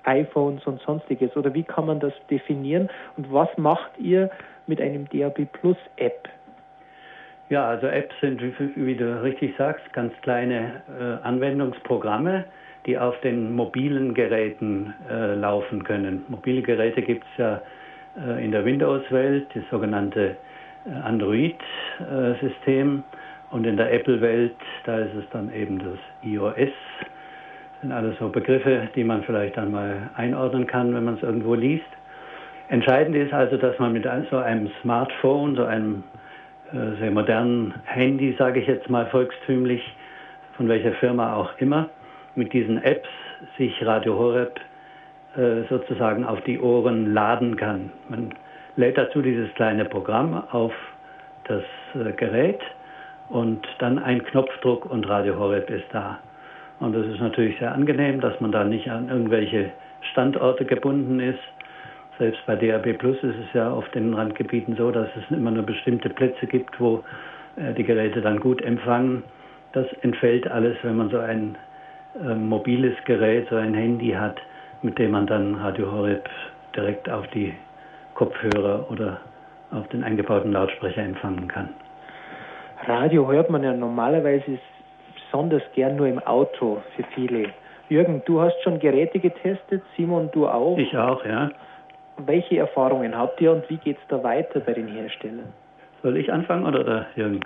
[0.05, 1.35] iPhones und sonstiges?
[1.35, 2.89] Oder wie kann man das definieren?
[3.17, 4.31] Und was macht ihr
[4.65, 6.29] mit einem DAB Plus App?
[7.49, 8.41] Ja, also Apps sind,
[8.77, 12.45] wie du richtig sagst, ganz kleine äh, Anwendungsprogramme,
[12.85, 16.25] die auf den mobilen Geräten äh, laufen können.
[16.27, 17.61] Mobile Geräte gibt es ja
[18.17, 20.35] äh, in der Windows-Welt, das sogenannte
[20.85, 23.03] äh, Android-System.
[23.51, 24.55] Und in der Apple-Welt,
[24.85, 26.73] da ist es dann eben das iOS
[27.83, 31.53] sind alles so Begriffe, die man vielleicht dann mal einordnen kann, wenn man es irgendwo
[31.53, 31.85] liest.
[32.69, 36.03] Entscheidend ist also, dass man mit so einem Smartphone, so einem
[36.71, 39.83] äh, sehr modernen Handy, sage ich jetzt mal volkstümlich,
[40.55, 41.89] von welcher Firma auch immer,
[42.35, 43.09] mit diesen Apps
[43.57, 44.59] sich Radio Horeb
[45.35, 47.91] äh, sozusagen auf die Ohren laden kann.
[48.09, 48.33] Man
[48.75, 50.73] lädt dazu dieses kleine Programm auf
[51.45, 51.63] das
[51.95, 52.61] äh, Gerät
[53.29, 56.19] und dann ein Knopfdruck und Radio Horeb ist da.
[56.79, 59.71] Und das ist natürlich sehr angenehm, dass man da nicht an irgendwelche
[60.11, 61.39] Standorte gebunden ist.
[62.19, 65.63] Selbst bei DAB Plus ist es ja auf den Randgebieten so, dass es immer nur
[65.63, 67.03] bestimmte Plätze gibt, wo
[67.55, 69.23] äh, die Geräte dann gut empfangen.
[69.71, 71.55] Das entfällt alles, wenn man so ein
[72.21, 74.37] äh, mobiles Gerät, so ein Handy hat,
[74.81, 76.29] mit dem man dann Radio Horeb
[76.75, 77.53] direkt auf die
[78.13, 79.19] Kopfhörer oder
[79.71, 81.69] auf den eingebauten Lautsprecher empfangen kann.
[82.85, 84.59] Radio hört man ja normalerweise
[85.15, 87.49] besonders gern nur im Auto für viele.
[87.89, 90.77] Jürgen, du hast schon Geräte getestet, Simon, du auch?
[90.77, 91.49] Ich auch, ja.
[92.17, 95.51] Welche Erfahrungen habt ihr und wie geht es da weiter bei den Herstellern?
[96.03, 97.39] Soll ich anfangen oder der Jürgen?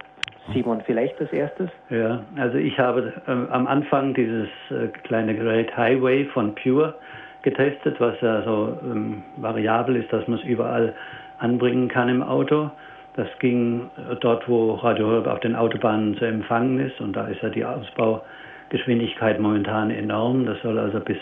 [0.54, 1.70] Simon, vielleicht als erstes?
[1.90, 6.96] Ja, also ich habe äh, am Anfang dieses äh, kleine Gerät Highway von Pure
[7.42, 10.94] getestet, was ja so ähm, variabel ist, dass man es überall
[11.40, 12.70] anbringen kann im Auto.
[13.16, 13.90] Das ging
[14.20, 17.02] dort, wo Radio Horeb auf den Autobahnen zu empfangen ist.
[17.02, 20.46] Und da ist ja die Ausbaugeschwindigkeit momentan enorm.
[20.46, 21.18] Das soll also bis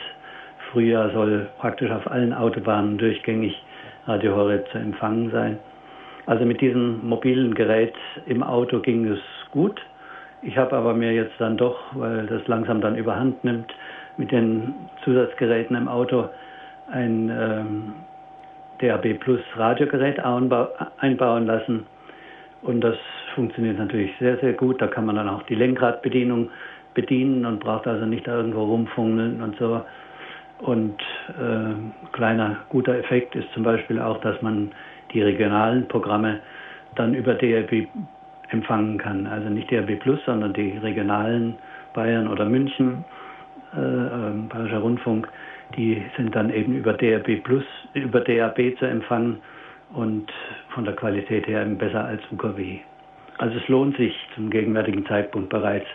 [0.71, 3.63] Frühjahr soll praktisch auf allen Autobahnen durchgängig
[4.07, 5.57] Radio Horeb zu empfangen sein.
[6.25, 7.93] Also mit diesem mobilen Gerät
[8.25, 9.19] im Auto ging es
[9.51, 9.79] gut.
[10.41, 13.73] Ich habe aber mir jetzt dann doch, weil das langsam dann überhand nimmt,
[14.17, 14.73] mit den
[15.03, 16.29] Zusatzgeräten im Auto
[16.91, 17.93] ein ähm,
[18.79, 21.85] DAB Plus Radiogerät einbauen lassen.
[22.61, 22.95] Und das
[23.35, 24.81] funktioniert natürlich sehr, sehr gut.
[24.81, 26.49] Da kann man dann auch die Lenkradbedienung
[26.93, 29.81] bedienen und braucht also nicht irgendwo rumfungeln und so.
[30.59, 30.99] Und
[31.29, 34.71] äh, kleiner guter Effekt ist zum Beispiel auch, dass man
[35.15, 36.39] die regionalen Programme
[36.95, 37.87] dann über DRB
[38.49, 39.25] empfangen kann.
[39.25, 41.55] Also nicht DRB Plus, sondern die regionalen
[41.93, 43.03] Bayern oder München,
[43.75, 45.27] äh, äh, Bayerischer Rundfunk
[45.75, 47.63] die sind dann eben über DAB Plus,
[47.93, 49.39] über DAB zu empfangen
[49.93, 50.31] und
[50.69, 52.79] von der Qualität her eben besser als UKW.
[53.37, 55.87] Also es lohnt sich zum gegenwärtigen Zeitpunkt bereits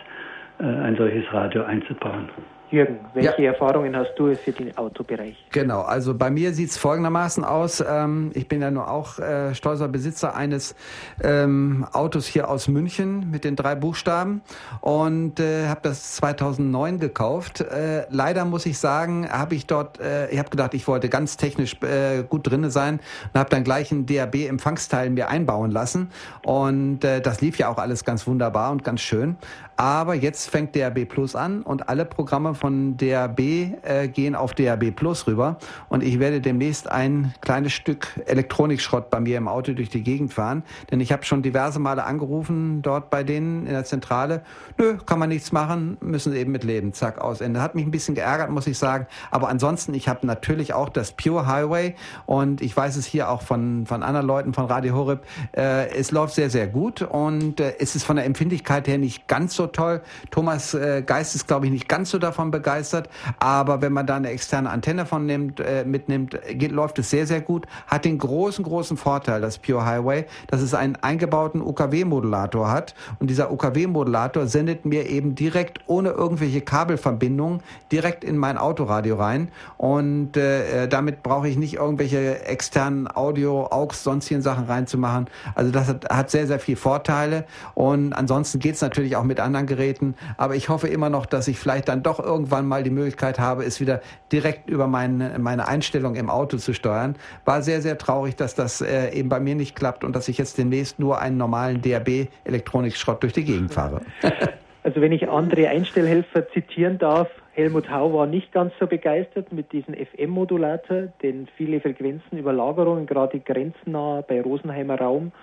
[0.59, 2.29] ein solches Radio einzubauen.
[2.71, 3.51] Jürgen, welche ja.
[3.51, 5.35] Erfahrungen hast du für den Autobereich?
[5.51, 7.83] Genau, also bei mir sieht es folgendermaßen aus.
[7.85, 10.75] Ähm, ich bin ja nur auch äh, stolzer Besitzer eines
[11.21, 14.41] ähm, Autos hier aus München mit den drei Buchstaben
[14.79, 17.59] und äh, habe das 2009 gekauft.
[17.59, 21.35] Äh, leider muss ich sagen, habe ich dort, äh, ich habe gedacht, ich wollte ganz
[21.35, 23.01] technisch äh, gut drinne sein
[23.33, 26.09] und habe dann gleich ein DAB-Empfangsteil mir einbauen lassen
[26.45, 29.35] und äh, das lief ja auch alles ganz wunderbar und ganz schön.
[29.75, 34.91] Aber jetzt fängt DAB Plus an und alle Programme von DAB äh, gehen auf DAB
[34.91, 35.57] Plus rüber.
[35.89, 40.31] Und ich werde demnächst ein kleines Stück Elektronikschrott bei mir im Auto durch die Gegend
[40.31, 40.63] fahren.
[40.91, 44.43] Denn ich habe schon diverse Male angerufen dort bei denen in der Zentrale.
[44.77, 46.93] Nö, kann man nichts machen, müssen eben mit leben.
[46.93, 47.61] Zack, aus Ende.
[47.61, 49.07] Hat mich ein bisschen geärgert, muss ich sagen.
[49.31, 51.95] Aber ansonsten, ich habe natürlich auch das Pure Highway
[52.27, 55.25] und ich weiß es hier auch von, von anderen Leuten von Radio Horeb.
[55.57, 59.27] Äh, es läuft sehr, sehr gut und äh, es ist von der Empfindlichkeit her nicht
[59.27, 60.01] ganz so toll.
[60.29, 64.15] Thomas äh, Geist ist, glaube ich, nicht ganz so davon begeistert, aber wenn man da
[64.17, 67.65] eine externe Antenne von nimmt, äh, mitnimmt, geht, läuft es sehr, sehr gut.
[67.87, 73.29] Hat den großen, großen Vorteil, das Pure Highway, dass es einen eingebauten UKW-Modulator hat und
[73.29, 80.37] dieser UKW-Modulator sendet mir eben direkt ohne irgendwelche Kabelverbindungen direkt in mein Autoradio rein und
[80.37, 85.27] äh, damit brauche ich nicht irgendwelche externen Audio, AUX, sonstigen Sachen reinzumachen.
[85.55, 89.39] Also das hat, hat sehr, sehr viel Vorteile und ansonsten geht es natürlich auch mit
[89.39, 90.15] anderen Geräten.
[90.37, 93.63] Aber ich hoffe immer noch, dass ich vielleicht dann doch irgendwann mal die Möglichkeit habe,
[93.63, 97.15] es wieder direkt über meine, meine Einstellung im Auto zu steuern.
[97.45, 100.37] War sehr, sehr traurig, dass das äh, eben bei mir nicht klappt und dass ich
[100.37, 104.01] jetzt demnächst nur einen normalen DAB-Elektronikschrott durch die Gegend fahre.
[104.83, 109.71] Also wenn ich andere Einstellhelfer zitieren darf, Helmut Hau war nicht ganz so begeistert mit
[109.71, 115.33] diesem FM-Modulator, denn viele Frequenzenüberlagerungen, gerade grenznah bei Rosenheimer Raum,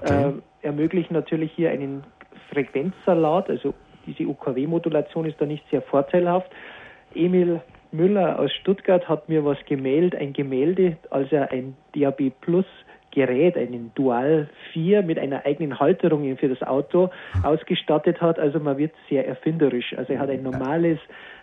[0.00, 0.28] okay.
[0.28, 0.32] äh,
[0.64, 2.04] ermöglichen natürlich hier einen
[2.52, 3.74] Frequenzsalat, also
[4.06, 6.50] diese UKW-Modulation ist da nicht sehr vorteilhaft.
[7.14, 7.60] Emil
[7.92, 12.66] Müller aus Stuttgart hat mir was gemeldet, ein Gemälde, als er ein DAB Plus
[13.16, 17.08] Gerät, einen Dual 4 mit einer eigenen Halterung für das Auto
[17.42, 18.38] ausgestattet hat.
[18.38, 19.94] Also man wird sehr erfinderisch.
[19.96, 20.98] Also er hat ein normales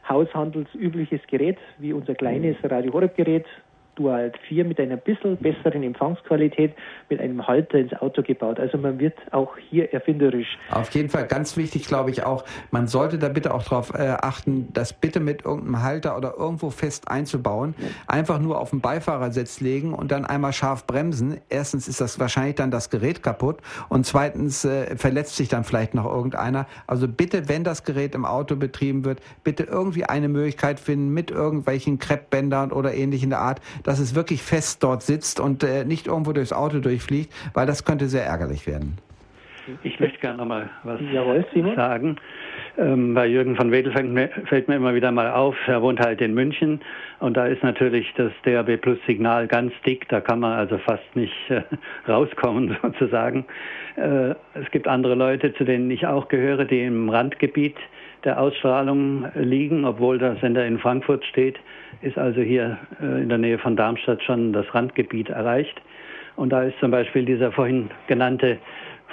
[0.07, 3.47] haushandelsübliches Gerät, wie unser kleines Radio Horeb Gerät,
[3.95, 6.73] Dual 4 mit einer bisschen besseren Empfangsqualität
[7.09, 8.59] mit einem Halter ins Auto gebaut.
[8.59, 10.57] Also man wird auch hier erfinderisch.
[10.71, 14.15] Auf jeden Fall ganz wichtig, glaube ich auch, man sollte da bitte auch darauf äh,
[14.21, 17.75] achten, das bitte mit irgendeinem Halter oder irgendwo fest einzubauen.
[18.07, 21.37] Einfach nur auf den Beifahrersitz legen und dann einmal scharf bremsen.
[21.49, 23.57] Erstens ist das wahrscheinlich dann das Gerät kaputt
[23.89, 26.67] und zweitens äh, verletzt sich dann vielleicht noch irgendeiner.
[26.87, 31.31] Also bitte, wenn das Gerät im Auto betrieben wird, bitte irgendwie eine Möglichkeit finden mit
[31.31, 35.85] irgendwelchen Kreppbändern oder ähnlich in der Art, dass es wirklich fest dort sitzt und äh,
[35.85, 38.97] nicht irgendwo durchs Auto durchfliegt, weil das könnte sehr ärgerlich werden.
[39.83, 42.17] Ich möchte gerne noch mal was Jawohl, sagen.
[42.77, 46.21] Ähm, bei Jürgen von Wedel fällt, fällt mir immer wieder mal auf, er wohnt halt
[46.21, 46.81] in München
[47.19, 51.15] und da ist natürlich das DAB Plus Signal ganz dick, da kann man also fast
[51.15, 51.61] nicht äh,
[52.07, 53.45] rauskommen sozusagen.
[53.95, 57.77] Äh, es gibt andere Leute, zu denen ich auch gehöre, die im Randgebiet
[58.23, 61.59] der Ausstrahlung liegen, obwohl der Sender in Frankfurt steht,
[62.01, 65.81] ist also hier äh, in der Nähe von Darmstadt schon das Randgebiet erreicht.
[66.35, 68.57] Und da ist zum Beispiel dieser vorhin genannte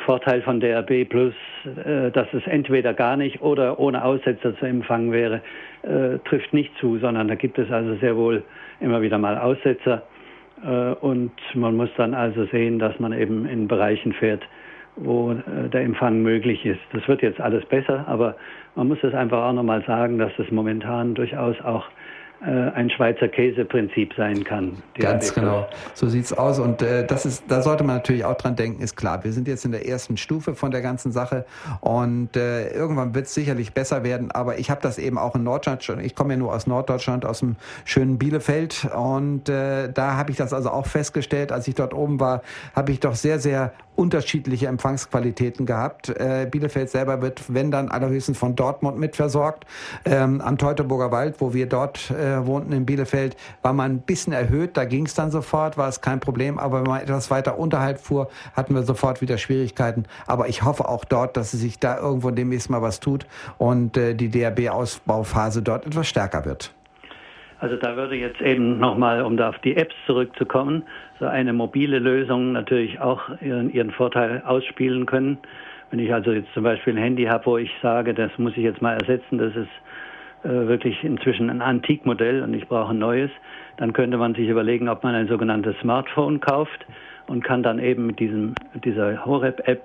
[0.06, 1.34] Vorteil von DRB Plus,
[1.84, 5.42] äh, dass es entweder gar nicht oder ohne Aussetzer zu empfangen wäre,
[5.82, 8.42] äh, trifft nicht zu, sondern da gibt es also sehr wohl
[8.80, 10.02] immer wieder mal Aussetzer.
[11.00, 14.42] Und man muss dann also sehen, dass man eben in Bereichen fährt,
[14.96, 15.34] wo
[15.72, 16.80] der Empfang möglich ist.
[16.92, 18.36] Das wird jetzt alles besser, aber
[18.74, 21.84] man muss es einfach auch nochmal sagen, dass es momentan durchaus auch
[22.46, 24.82] ein Schweizer Käseprinzip sein kann.
[24.94, 25.66] Ganz genau.
[25.94, 26.58] So sieht's aus.
[26.58, 29.24] Und äh, das ist, da sollte man natürlich auch dran denken, ist klar.
[29.24, 31.44] Wir sind jetzt in der ersten Stufe von der ganzen Sache
[31.80, 34.30] und äh, irgendwann wird es sicherlich besser werden.
[34.30, 36.00] Aber ich habe das eben auch in Norddeutschland schon.
[36.04, 38.88] Ich komme ja nur aus Norddeutschland, aus dem schönen Bielefeld.
[38.96, 42.42] Und äh, da habe ich das also auch festgestellt, als ich dort oben war,
[42.74, 46.08] habe ich doch sehr, sehr unterschiedliche Empfangsqualitäten gehabt.
[46.08, 49.66] Äh, Bielefeld selber wird, wenn dann allerhöchstens von Dortmund mitversorgt.
[50.06, 54.32] Ähm, am Teutoburger Wald, wo wir dort äh, wohnten in Bielefeld, war man ein bisschen
[54.32, 54.76] erhöht.
[54.76, 56.58] Da ging es dann sofort, war es kein Problem.
[56.58, 60.04] Aber wenn man etwas weiter unterhalb fuhr, hatten wir sofort wieder Schwierigkeiten.
[60.26, 63.26] Aber ich hoffe auch dort, dass sich da irgendwo demnächst mal was tut
[63.58, 66.72] und äh, die DRB-Ausbauphase dort etwas stärker wird.
[67.58, 70.82] Also da würde jetzt eben nochmal, um da auf die Apps zurückzukommen,
[71.18, 75.36] so eine mobile Lösung natürlich auch ihren, ihren Vorteil ausspielen können.
[75.90, 78.64] Wenn ich also jetzt zum Beispiel ein Handy habe, wo ich sage, das muss ich
[78.64, 79.89] jetzt mal ersetzen, das ist äh,
[80.42, 83.30] wirklich inzwischen ein Antikmodell und ich brauche ein neues,
[83.76, 86.86] dann könnte man sich überlegen, ob man ein sogenanntes Smartphone kauft
[87.26, 89.84] und kann dann eben mit diesem, dieser Horeb-App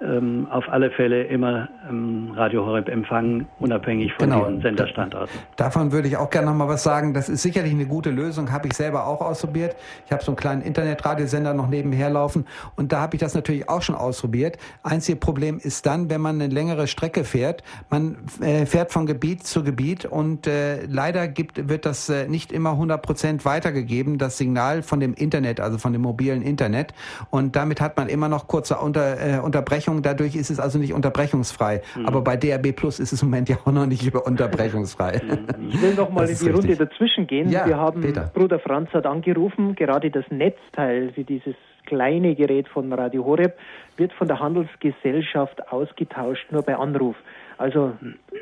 [0.00, 4.42] ähm, auf alle Fälle immer ähm, Radio Horeb empfangen, unabhängig von genau.
[4.42, 5.38] ihren Senderstandorten.
[5.56, 7.14] Davon würde ich auch gerne noch mal was sagen.
[7.14, 9.76] Das ist sicherlich eine gute Lösung, habe ich selber auch ausprobiert.
[10.06, 13.68] Ich habe so einen kleinen Internetradiosender noch nebenher laufen und da habe ich das natürlich
[13.68, 14.58] auch schon ausprobiert.
[14.82, 19.46] Einzige Problem ist dann, wenn man eine längere Strecke fährt, man äh, fährt von Gebiet
[19.46, 24.38] zu Gebiet und äh, leider gibt, wird das äh, nicht immer 100 Prozent weitergegeben, das
[24.38, 26.94] Signal von dem Internet, also von dem mobilen Internet
[27.30, 30.02] und damit hat man immer noch kurze Unter, äh, Unterbrechungen Unterbrechung.
[30.02, 31.82] Dadurch ist es also nicht unterbrechungsfrei.
[31.96, 32.06] Mhm.
[32.06, 35.20] Aber bei DRB Plus ist es im Moment ja auch noch nicht unterbrechungsfrei.
[35.68, 37.50] Ich will noch mal in die Runde dazwischen gehen.
[37.50, 38.30] Ja, Wir haben, Peter.
[38.34, 41.54] Bruder Franz hat angerufen, gerade das Netzteil für dieses
[41.86, 43.58] kleine Gerät von Radio Horeb
[43.96, 47.16] wird von der Handelsgesellschaft ausgetauscht, nur bei Anruf.
[47.58, 47.92] Also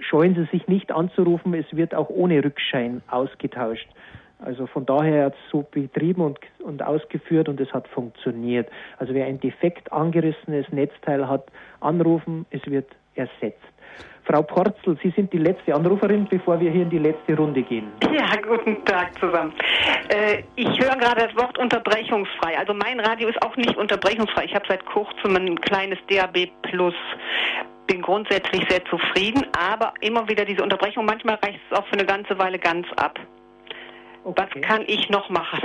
[0.01, 3.89] scheuen Sie sich nicht anzurufen, es wird auch ohne Rückschein ausgetauscht.
[4.45, 8.69] Also von daher hat es so betrieben und, und ausgeführt und es hat funktioniert.
[8.99, 11.47] Also wer ein defekt angerissenes Netzteil hat,
[11.81, 13.61] anrufen, es wird ersetzt.
[14.25, 17.89] Frau Porzel, Sie sind die letzte Anruferin, bevor wir hier in die letzte Runde gehen.
[18.13, 19.53] Ja, guten Tag zusammen.
[20.09, 22.57] Äh, ich höre gerade das Wort unterbrechungsfrei.
[22.57, 24.45] Also mein Radio ist auch nicht unterbrechungsfrei.
[24.45, 26.95] Ich habe seit kurzem ein kleines DAB Plus
[27.87, 31.05] bin grundsätzlich sehr zufrieden, aber immer wieder diese Unterbrechung.
[31.05, 33.19] Manchmal reicht es auch für eine ganze Weile ganz ab.
[34.25, 35.61] Was kann ich noch machen?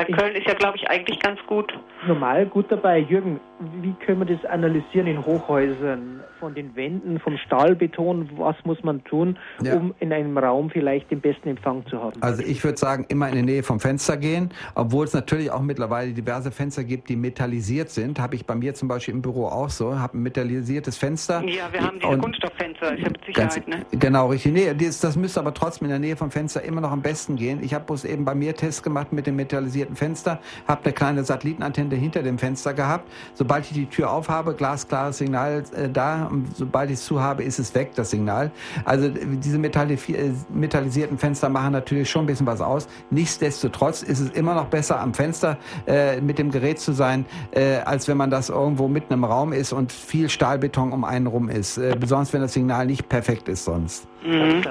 [0.00, 1.72] Bei Köln ist ja, glaube ich, eigentlich ganz gut.
[2.06, 3.00] Normal gut dabei.
[3.00, 3.38] Jürgen,
[3.82, 6.20] wie können wir das analysieren in Hochhäusern?
[6.38, 9.74] Von den Wänden, vom Stahlbeton, was muss man tun, ja.
[9.74, 12.22] um in einem Raum vielleicht den besten Empfang zu haben?
[12.22, 15.60] Also ich würde sagen, immer in die Nähe vom Fenster gehen, obwohl es natürlich auch
[15.60, 18.18] mittlerweile diverse Fenster gibt, die metallisiert sind.
[18.18, 21.42] Habe ich bei mir zum Beispiel im Büro auch so, habe ein metallisiertes Fenster.
[21.44, 23.84] Ja, wir haben diese Kunststofffenster, ich habe Sicherheit, ganz, ne?
[23.98, 24.52] Genau, richtig.
[24.52, 27.36] Nee, das, das müsste aber trotzdem in der Nähe vom Fenster immer noch am besten
[27.36, 27.62] gehen.
[27.62, 31.24] Ich habe bloß eben bei mir Tests gemacht mit dem metallisierten Fenster, habe eine kleine
[31.24, 33.10] Satellitenantenne hinter dem Fenster gehabt.
[33.34, 36.26] Sobald ich die Tür aufhabe, glasklares Signal äh, da.
[36.26, 38.50] Und sobald ich es zu ist es weg, das Signal.
[38.84, 42.88] Also diese äh, metallisierten Fenster machen natürlich schon ein bisschen was aus.
[43.10, 47.76] Nichtsdestotrotz ist es immer noch besser, am Fenster äh, mit dem Gerät zu sein, äh,
[47.78, 51.48] als wenn man das irgendwo mitten im Raum ist und viel Stahlbeton um einen rum
[51.48, 51.78] ist.
[51.78, 54.09] Äh, besonders wenn das Signal nicht perfekt ist sonst.
[54.22, 54.62] Mhm.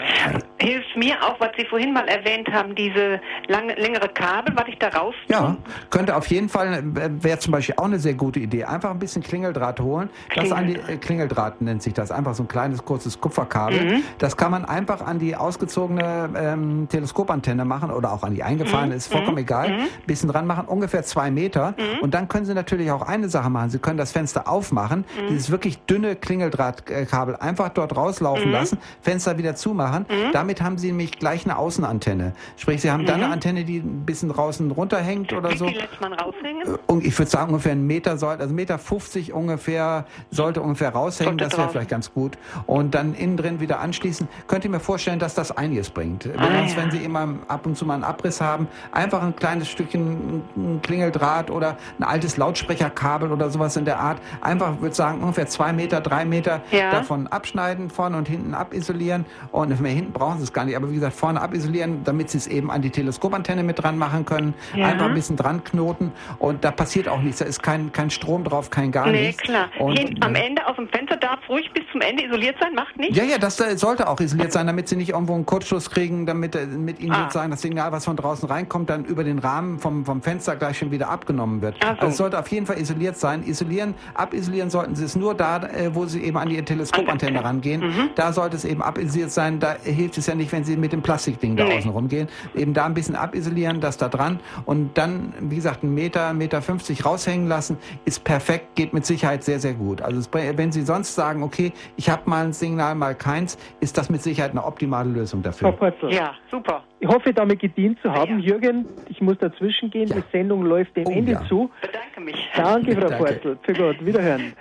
[0.59, 4.77] Hilft mir auch, was Sie vorhin mal erwähnt haben, diese lange, längere Kabel, was ich
[4.77, 5.15] da raus.
[5.27, 5.57] Ja,
[5.89, 8.65] könnte auf jeden Fall, äh, wäre zum Beispiel auch eine sehr gute Idee.
[8.65, 10.09] Einfach ein bisschen Klingeldraht holen.
[10.29, 10.49] Klingel.
[10.49, 12.11] Das an die, äh, Klingeldraht nennt sich das.
[12.11, 13.79] Einfach so ein kleines, kurzes Kupferkabel.
[13.79, 14.03] Mhm.
[14.17, 18.91] Das kann man einfach an die ausgezogene ähm, Teleskopantenne machen oder auch an die eingefahrene,
[18.91, 18.97] mhm.
[18.97, 19.43] ist vollkommen mhm.
[19.43, 19.69] egal.
[19.69, 19.87] Mhm.
[20.05, 21.73] Bisschen dran machen, ungefähr zwei Meter.
[21.77, 21.99] Mhm.
[22.01, 23.69] Und dann können Sie natürlich auch eine Sache machen.
[23.69, 29.55] Sie können das Fenster aufmachen, dieses wirklich dünne Klingeldrahtkabel einfach dort rauslaufen lassen, Fenster wieder
[29.55, 30.05] zumachen.
[30.07, 30.31] Mhm.
[30.31, 32.33] Damit haben Sie nämlich gleich eine Außenantenne.
[32.57, 33.07] Sprich, Sie haben mhm.
[33.07, 35.67] dann eine Antenne, die ein bisschen draußen runterhängt oder so.
[35.67, 36.77] Wie lässt man raushängen?
[36.85, 41.39] Und ich würde sagen, ungefähr einen Meter sollte, also Meter 50 ungefähr, sollte ungefähr raushängen.
[41.39, 42.37] Sollte das wäre vielleicht ganz gut.
[42.67, 44.27] Und dann innen drin wieder anschließen.
[44.47, 46.27] Könnt ihr mir vorstellen, dass das einiges bringt.
[46.27, 46.75] Ah, wenn, ja.
[46.75, 50.43] wenn Sie immer ab und zu mal einen Abriss haben, einfach ein kleines Stückchen
[50.83, 54.21] Klingeldraht oder ein altes Lautsprecherkabel oder sowas in der Art.
[54.41, 56.91] Einfach, würde sagen, ungefähr zwei Meter, drei Meter ja.
[56.91, 60.75] davon abschneiden, vorne und hinten abisolieren und mehr hinten brauchen sie es gar nicht.
[60.75, 64.25] Aber wie gesagt, vorne abisolieren, damit sie es eben an die Teleskopantenne mit dran machen
[64.25, 64.53] können.
[64.75, 64.88] Ja.
[64.88, 67.39] Einfach ein bisschen dran knoten und da passiert auch nichts.
[67.39, 69.43] Da ist kein, kein Strom drauf, kein gar nee, nichts.
[69.43, 69.69] Nee, klar.
[69.80, 72.97] Und, Hin, am Ende auf dem Fenster darf ruhig bis zum Ende isoliert sein, macht
[72.97, 73.17] nichts?
[73.17, 76.55] Ja, ja, das sollte auch isoliert sein, damit sie nicht irgendwo einen Kurzschluss kriegen, damit
[76.55, 77.23] äh, mit ihnen ah.
[77.23, 80.77] sozusagen das Signal, was von draußen reinkommt, dann über den Rahmen vom, vom Fenster gleich
[80.77, 81.75] schon wieder abgenommen wird.
[81.82, 81.88] So.
[81.89, 83.43] Also es sollte auf jeden Fall isoliert sein.
[83.43, 87.82] Isolieren, abisolieren sollten sie es nur da, äh, wo sie eben an die Teleskopantenne rangehen.
[87.82, 88.09] Mhm.
[88.15, 89.59] Da sollte es eben abisoliert sein.
[89.59, 91.78] Da hilft es ja nicht, wenn Sie mit dem Plastikding da nee.
[91.78, 92.28] außen rumgehen.
[92.55, 96.61] Eben da ein bisschen abisolieren, das da dran und dann, wie gesagt, einen Meter, Meter
[96.61, 100.01] 50 raushängen lassen, ist perfekt, geht mit Sicherheit sehr, sehr gut.
[100.01, 104.09] Also wenn Sie sonst sagen, okay, ich habe mal ein Signal, mal keins, ist das
[104.09, 105.76] mit Sicherheit eine optimale Lösung dafür.
[106.09, 106.84] Ja, super.
[106.99, 108.39] Ich hoffe, damit gedient zu haben.
[108.39, 108.49] Ja.
[108.51, 110.07] Jürgen, ich muss dazwischen gehen.
[110.07, 110.17] Ja.
[110.17, 111.45] Die Sendung läuft dem oh, Ende ja.
[111.47, 111.70] zu.
[111.82, 112.49] Bedanke mich.
[112.55, 113.57] Danke, Frau Portel.
[113.63, 113.95] Für Gott.
[114.05, 114.53] Wiederhören.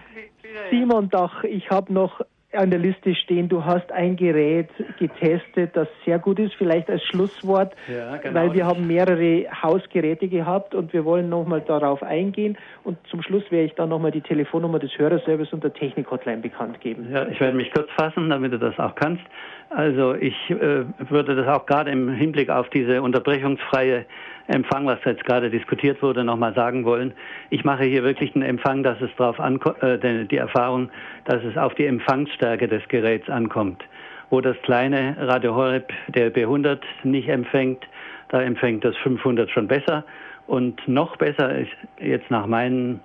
[0.71, 2.21] Simon Dach, ich habe noch
[2.53, 7.05] an der Liste stehen, du hast ein Gerät getestet, das sehr gut ist, vielleicht als
[7.05, 8.35] Schlusswort, ja, genau.
[8.35, 13.45] weil wir haben mehrere Hausgeräte gehabt und wir wollen nochmal darauf eingehen und zum Schluss
[13.51, 17.09] werde ich dann nochmal die Telefonnummer des Hörerservice und der Technik-Hotline bekannt geben.
[17.13, 19.23] Ja, ich werde mich kurz fassen, damit du das auch kannst.
[19.69, 24.07] Also ich äh, würde das auch gerade im Hinblick auf diese unterbrechungsfreie
[24.49, 27.13] Empfang, was jetzt gerade diskutiert wurde, nochmal sagen wollen.
[27.51, 30.89] Ich mache hier wirklich einen Empfang, dass es darauf ankommt, äh, die Erfahrung,
[31.27, 33.85] dass es auf die Empfangsstärke des Geräts ankommt.
[34.31, 37.87] Wo das kleine Radio Horeb der B100 nicht empfängt,
[38.31, 40.05] da empfängt das 500 schon besser.
[40.47, 41.71] Und noch besser ist
[42.01, 43.01] jetzt nach meinen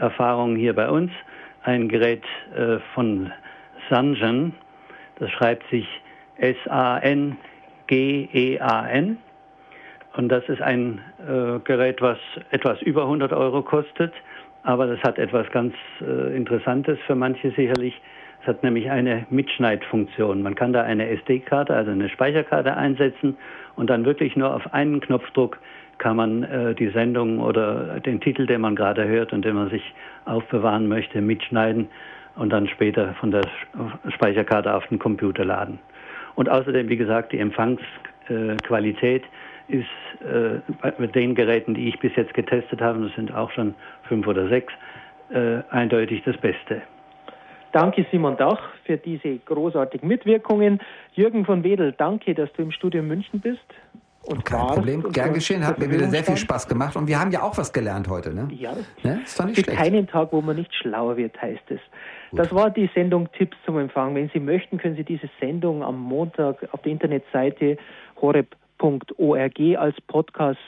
[0.00, 1.12] Erfahrungen hier bei uns
[1.62, 2.24] ein Gerät
[2.56, 3.32] äh, von
[3.88, 4.54] Sangen.
[5.20, 5.86] Das schreibt sich
[6.38, 7.38] S-A-N-G-E-A-N.
[10.18, 12.18] Und das ist ein äh, Gerät, was
[12.50, 14.12] etwas über 100 Euro kostet.
[14.64, 17.94] Aber das hat etwas ganz äh, Interessantes für manche sicherlich.
[18.42, 20.42] Es hat nämlich eine Mitschneidfunktion.
[20.42, 23.36] Man kann da eine SD-Karte, also eine Speicherkarte einsetzen
[23.76, 25.60] und dann wirklich nur auf einen Knopfdruck
[25.98, 29.70] kann man äh, die Sendung oder den Titel, den man gerade hört und den man
[29.70, 29.94] sich
[30.24, 31.86] aufbewahren möchte, mitschneiden
[32.34, 33.46] und dann später von der
[34.12, 35.78] Speicherkarte auf den Computer laden.
[36.34, 39.22] Und außerdem, wie gesagt, die Empfangsqualität
[39.68, 39.86] ist
[40.22, 40.60] äh,
[40.98, 44.48] mit den Geräten, die ich bis jetzt getestet habe, das sind auch schon fünf oder
[44.48, 44.72] sechs,
[45.30, 46.82] äh, eindeutig das Beste.
[47.72, 50.80] Danke Simon Dach für diese großartigen Mitwirkungen.
[51.12, 53.60] Jürgen von Wedel, danke, dass du im Studio München bist.
[54.22, 57.18] Und Kein Problem, und gern geschehen, hat mir wieder sehr viel Spaß gemacht und wir
[57.18, 58.48] haben ja auch was gelernt heute, ne?
[58.50, 59.20] Ja, ne?
[59.24, 59.78] ist doch nicht es gibt schlecht.
[59.78, 61.80] keinen Tag, wo man nicht schlauer wird, heißt es.
[62.30, 62.40] Gut.
[62.40, 64.14] Das war die Sendung Tipps zum Empfang.
[64.14, 67.78] Wenn Sie möchten, können Sie diese Sendung am Montag auf der Internetseite
[68.80, 70.58] horeb.org als Podcast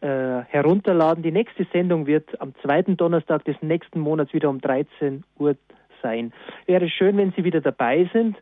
[0.00, 1.22] äh, herunterladen.
[1.22, 5.56] Die nächste Sendung wird am zweiten Donnerstag des nächsten Monats wieder um 13 Uhr
[6.02, 6.32] sein.
[6.66, 8.36] Wäre schön, wenn Sie wieder dabei sind.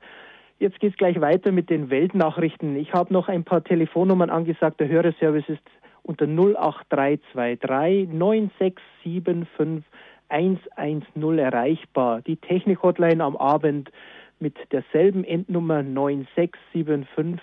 [0.59, 2.77] Jetzt geht es gleich weiter mit den Weltnachrichten.
[2.77, 4.81] Ich habe noch ein paar Telefonnummern angesagt.
[4.81, 5.63] Der Hörerservice ist
[6.03, 9.85] unter 08323 9675
[10.29, 12.23] 110 erreichbar.
[12.23, 13.91] Die Technik-Hotline am Abend
[14.39, 17.41] mit derselben Endnummer 9675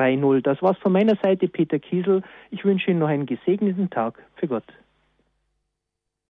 [0.00, 0.42] 130.
[0.42, 2.22] Das war's von meiner Seite, Peter Kiesel.
[2.50, 4.22] Ich wünsche Ihnen noch einen gesegneten Tag.
[4.36, 4.64] Für Gott.